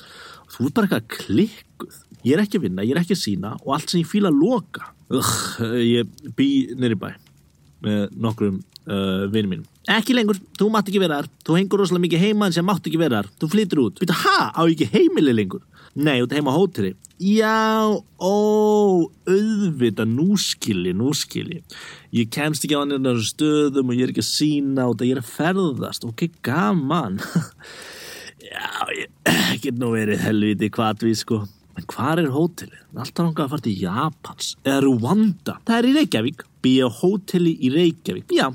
Þú 0.48 0.70
ert 0.70 0.78
bara 0.80 0.88
eitthvað 0.88 1.08
klikkuð. 1.18 2.02
Ég 2.24 2.34
er 2.34 2.42
ekki 2.42 2.58
að 2.58 2.64
vinna, 2.66 2.84
ég 2.88 2.96
er 2.96 3.04
ekki 3.04 3.14
að 3.14 3.24
sína 3.26 3.56
og 3.60 3.76
allt 3.76 3.92
sem 3.92 4.00
ég 4.00 4.08
fíla 4.10 4.32
að 4.32 4.40
loka. 4.40 4.92
Ugh, 5.12 5.34
ég 5.84 6.30
bý 6.36 6.48
nýri 6.76 6.96
bæ 6.98 7.12
með 7.84 8.04
nokkrum 8.18 8.60
uh, 8.88 9.26
vinum 9.32 9.54
mínum. 9.54 9.66
Ekki 9.88 10.16
lengur, 10.16 10.38
þú 10.58 10.68
mátt 10.72 10.90
ekki 10.90 11.00
vera 11.00 11.22
þar. 11.22 11.30
Þú 11.46 11.58
hengur 11.58 11.82
rosalega 11.82 12.04
mikið 12.04 12.24
heima 12.26 12.48
en 12.48 12.56
sem 12.56 12.66
mátt 12.66 12.88
ekki 12.88 13.00
vera 13.00 13.22
þar. 13.22 13.30
Þú 13.40 13.50
flyttur 13.54 13.82
út. 13.86 14.00
Býta, 14.02 14.16
ha, 14.24 14.38
á 14.52 14.60
ekki 14.66 14.88
heimili 14.92 15.34
lengur? 15.36 15.62
Nei, 15.98 16.18
ert 16.20 16.34
heima 16.36 16.52
á 16.52 16.58
hóteli. 16.58 16.92
Já, 17.18 17.90
ó, 18.22 18.34
auðvita, 19.26 20.04
nú 20.06 20.36
skilji, 20.38 20.92
nú 20.94 21.10
skilji. 21.16 21.64
Ég 22.14 22.28
kemst 22.30 22.66
ekki 22.66 22.76
á 22.78 22.84
þessum 22.84 23.24
stöðum 23.26 23.90
og 23.90 23.98
ég 23.98 24.06
er 24.06 24.12
ekki 24.12 24.22
að 24.22 24.28
sína 24.28 24.86
og 24.86 24.98
það 24.98 25.08
ég 25.08 25.16
er 25.16 25.22
að 25.24 25.32
ferðast. 25.32 26.06
Ok, 26.06 26.28
gaman. 26.46 27.18
Já, 28.48 28.68
ég 28.94 29.08
get 29.64 29.80
nú 29.80 29.90
verið 29.96 30.22
helviti 30.22 30.70
kvatví, 30.72 31.16
sko. 31.18 31.42
En 31.78 31.86
hvar 31.90 32.20
er 32.20 32.30
hótelið? 32.34 32.78
Alltaf 32.94 33.24
langað 33.24 33.44
að 33.44 33.52
fara 33.52 33.66
til 33.66 33.74
Japans 33.78 34.54
eða 34.64 34.78
Rwanda. 34.86 35.58
Það 35.66 35.76
er 35.78 35.88
í 35.88 35.92
Reykjavík. 35.98 36.47
Býja 36.64 36.90
hóteli 37.00 37.54
í 37.62 37.72
Reykjavík. 37.74 38.34
Já, 38.34 38.50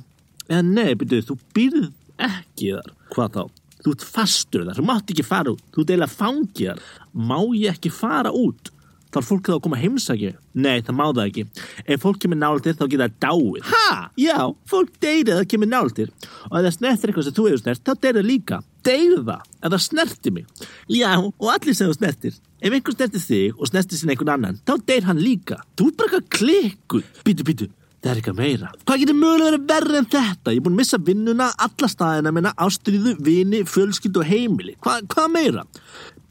eða 0.49 0.63
nei, 0.67 0.93
byrjuð, 0.99 1.27
þú 1.29 1.37
býrð 1.55 1.89
ekki 2.29 2.73
þar. 2.75 2.93
Hvað 3.13 3.37
þá? 3.37 3.43
Þú 3.83 3.93
ert 3.95 4.05
fastur 4.07 4.67
þar, 4.67 4.77
þú 4.79 4.85
mátt 4.87 5.11
ekki 5.11 5.27
fara 5.27 5.53
út. 5.55 5.65
Þú 5.75 6.07
fangið 6.11 6.69
þar. 6.69 6.85
Má 7.13 7.39
ég 7.57 7.75
ekki 7.75 7.91
fara 7.93 8.31
út? 8.31 8.73
Þarf 9.13 9.27
fólk 9.29 9.45
þá 9.45 9.53
að 9.53 9.59
koma 9.61 9.77
að 9.77 9.83
heimsækja? 9.83 10.29
Nei, 10.57 10.81
það 10.81 10.95
má 10.97 11.03
það 11.11 11.27
ekki. 11.27 11.43
Ef 11.85 12.01
fólk 12.01 12.19
kemur 12.23 12.39
náltir 12.39 12.77
þá 12.79 12.85
geta 12.89 13.05
það 13.05 13.19
dáið. 13.21 13.67
Ha? 13.69 13.89
Já, 14.17 14.37
fólk 14.71 14.95
deyrið 15.03 15.37
að 15.37 15.49
kemur 15.51 15.69
náltir. 15.69 16.09
Og 16.49 16.55
ef 16.57 16.65
það 16.65 16.73
snertir 16.77 17.11
eitthvað 17.11 17.27
sem 17.27 17.35
þú 17.37 17.45
hefur 17.49 17.61
snert, 17.61 17.83
þá 17.85 17.93
deyrið 18.07 18.25
líka. 18.31 18.59
Deyrið 18.87 19.21
það, 19.29 19.45
ef 19.59 19.75
það 19.75 19.85
snertir 19.85 20.35
mig. 20.39 20.65
Já, 20.89 21.11
og 21.21 21.51
allir 21.53 21.77
sem 21.77 21.91
þú 21.91 21.97
snertir. 21.99 22.41
Ef 22.63 22.73
einhver 22.73 22.97
snertir 22.97 23.25
þig 23.27 23.61
og 23.61 23.69
snertir 23.69 24.01
sinni 24.01 24.15
einhvern 24.15 24.33
annan, 24.33 24.59
þá 24.65 24.73
deyr 24.89 25.07
hann 25.11 25.21
líka. 25.21 25.61
Þú 25.77 25.91
er 25.91 25.97
bara 25.99 26.09
eitthvað 26.09 26.29
klikkuð. 26.39 27.09
Býtu, 27.27 27.45
býtu, 27.51 27.69
það 28.03 28.11
er 28.11 28.19
eitthvað 28.19 28.39
meira. 28.39 28.71
Hvað 28.83 29.03
getur 29.03 29.17
mögulega 29.19 29.51
verið 29.51 29.67
verri 29.71 29.99
en 29.99 30.09
þetta? 30.11 30.53
Ég 30.53 30.59
er 30.59 30.65
búin 30.65 30.75
að 30.75 30.81
missa 30.81 30.99
vinnuna, 31.09 31.51
alla 31.65 31.89
staðina 31.91 32.33
minna, 32.35 32.53
ástriðu, 32.65 33.15
vini, 33.23 33.61
fjölskyldu 33.69 34.23
og 34.23 34.27
heimili. 34.29 34.75
Hva, 34.83 34.97
hvað 35.13 35.29
meira? 35.33 35.63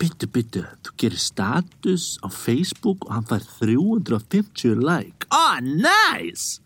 Byttu, 0.03 0.29
byttu, 0.35 0.65
þú 0.83 0.97
gerir 0.99 1.23
status 1.23 2.07
á 2.21 2.29
Facebook 2.29 3.07
og 3.07 3.15
hann 3.17 3.29
fær 3.31 3.45
350 3.61 4.83
like. 4.83 5.29
Ah, 5.31 5.61
nice! 5.63 6.61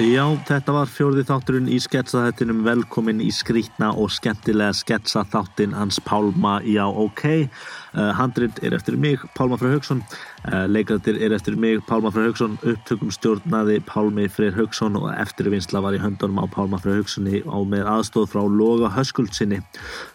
Já, 0.00 0.22
þetta 0.48 0.72
var 0.72 0.88
fjórði 0.88 1.26
þátturinn 1.28 1.66
í 1.68 1.76
sketsaþættinum 1.84 2.62
velkomin 2.64 3.18
í 3.20 3.26
skrítna 3.36 3.90
og 4.00 4.08
skemmtilega 4.14 4.72
sketsaþáttin 4.78 5.74
hans 5.76 5.98
Pálma, 6.06 6.54
já 6.64 6.86
ok 6.88 7.50
handrit 7.92 8.60
er 8.62 8.74
eftir 8.76 8.96
mig, 9.00 9.18
Pálma 9.34 9.58
Freyr 9.58 9.74
Haugsson 9.74 10.02
uh, 10.46 10.66
leikatir 10.70 11.18
er 11.22 11.34
eftir 11.34 11.56
mig, 11.58 11.80
Pálma 11.88 12.12
Freyr 12.12 12.30
Haugsson 12.30 12.58
upptökum 12.62 13.10
stjórnaði 13.14 13.80
Pálmi 13.88 14.28
Freyr 14.30 14.54
Haugsson 14.56 14.98
og 15.00 15.08
eftirvinnsla 15.14 15.82
var 15.82 15.96
í 15.96 16.02
höndunum 16.02 16.40
á 16.42 16.46
Pálma 16.52 16.80
Freyr 16.82 17.00
Haugssoni 17.00 17.42
á 17.42 17.58
með 17.66 17.88
aðstóð 17.90 18.28
frá 18.34 18.42
Loga 18.46 18.90
Höskuldsinni 18.94 19.60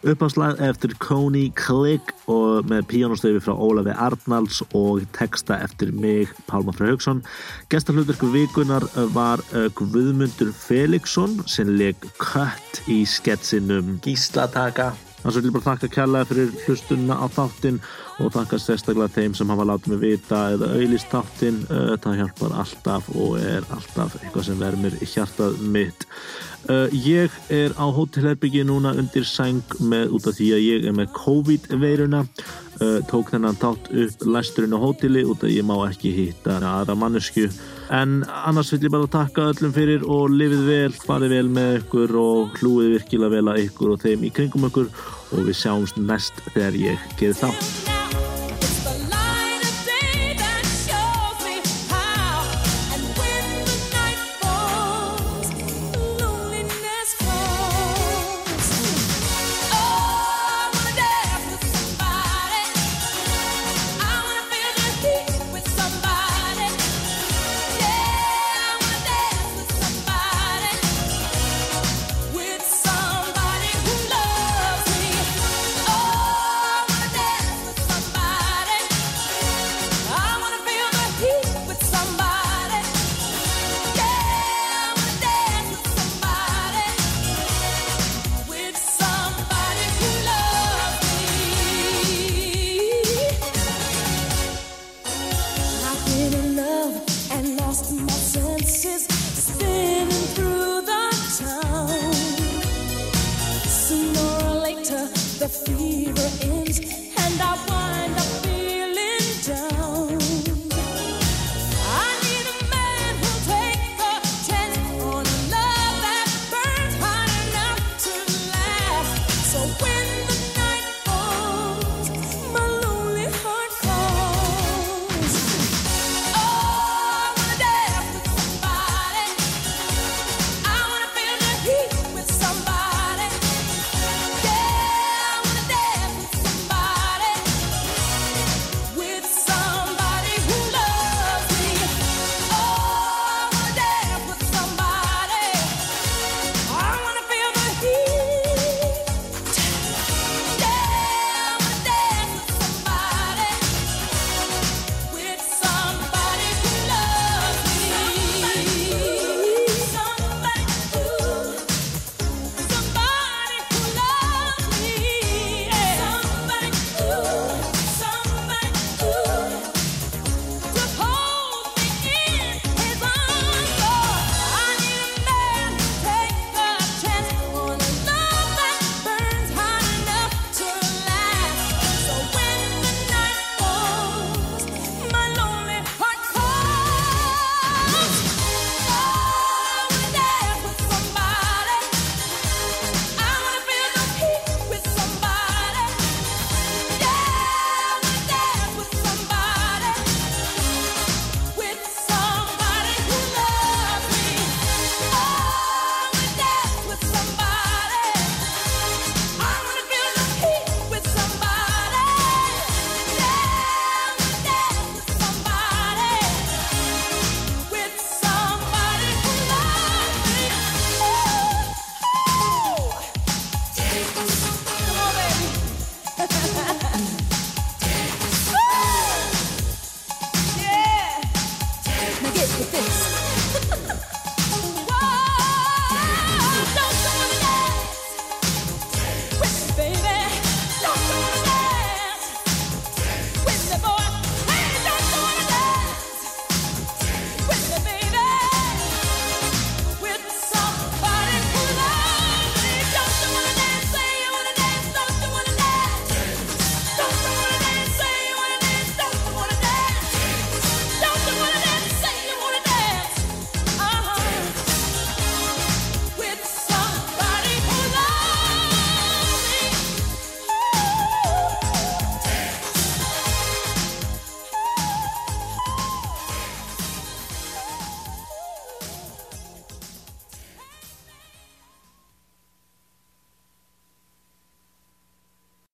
uppháslag 0.07 0.61
eftir 0.63 0.95
Coney 1.03 1.51
Click 1.59 2.13
og 2.31 2.69
með 2.71 2.87
píjónustöfi 2.93 3.43
frá 3.43 3.55
Ólafi 3.55 3.95
Arnalds 3.95 4.61
og 4.71 5.03
texta 5.17 5.59
eftir 5.65 5.91
mig, 5.95 6.31
Pálma 6.49 6.75
Freyr 6.75 6.95
Haugsson 6.95 7.23
gestahluturku 7.73 8.31
vikunar 8.33 8.87
var 9.15 9.43
uh, 9.53 9.67
Guðmundur 9.75 10.53
Felixson 10.55 11.41
sem 11.49 11.75
leik 11.75 12.07
kött 12.21 12.83
í 12.91 13.03
sketsinum. 13.09 13.97
Gíslataka 14.05 14.93
Þannig 15.25 15.39
að 15.39 15.45
ég 15.45 15.45
vil 15.49 15.53
bara 15.55 15.71
þakka 15.71 15.87
kærlega 15.89 16.25
fyrir 16.29 16.51
hlustunna 16.67 17.15
á 17.17 17.25
þáttinn 17.33 17.77
og 18.21 18.27
þakka 18.35 18.57
sérstaklega 18.61 19.13
þeim 19.15 19.33
sem 19.33 19.49
hafa 19.49 19.63
látið 19.65 19.93
mig 19.95 20.01
vita 20.03 20.41
eða 20.53 20.67
auðlist 20.75 21.07
þáttinn. 21.09 21.55
Það 22.03 22.19
hjálpar 22.19 22.53
alltaf 22.61 23.07
og 23.15 23.39
er 23.41 23.65
alltaf 23.73 24.19
eitthvað 24.19 24.45
sem 24.45 24.61
í 25.01 25.07
hjartað 25.15 25.57
mitt. 25.73 26.05
Ég 26.93 27.33
er 27.49 27.73
á 27.73 27.85
hótelherbyggi 27.89 28.67
núna 28.69 28.93
undir 28.93 29.25
sæng 29.25 29.65
með, 29.81 30.13
út 30.13 30.29
af 30.29 30.37
því 30.37 30.51
að 30.53 30.65
ég 30.67 30.85
er 30.85 30.93
með 31.01 31.09
COVID-veiruna. 31.17 32.21
Tók 33.09 33.33
þennan 33.33 33.57
þátt 33.57 33.89
upp 33.89 34.27
læsturinn 34.29 34.77
á 34.77 34.79
hóteli 34.85 35.25
út 35.25 35.41
af 35.41 35.49
ég 35.49 35.65
má 35.65 35.73
ekki 35.89 36.13
hitta 36.13 36.61
aðra 36.61 36.93
mannesku. 37.01 37.49
En 37.93 38.23
annars 38.25 38.71
vil 38.73 38.87
ég 38.87 38.93
bara 38.93 39.09
takka 39.11 39.49
öllum 39.51 39.73
fyrir 39.75 40.05
og 40.09 40.33
lifið 40.33 40.63
vel, 40.69 40.93
farið 41.05 41.35
vel 41.37 41.49
með 41.57 41.81
ykkur 41.81 42.15
og 42.21 42.61
hlúið 42.61 42.95
virkilega 42.97 43.35
vel 43.37 43.51
að 43.53 43.65
ykkur 43.67 43.93
og 43.93 44.05
þeim 44.05 44.25
í 44.25 44.33
kringum 44.33 44.69
ykkur 44.71 44.89
og 44.89 45.43
við 45.45 45.59
sjáumst 45.61 46.01
næst 46.01 46.41
þegar 46.53 46.81
ég 46.81 47.11
geði 47.19 47.37
þá. 47.43 47.94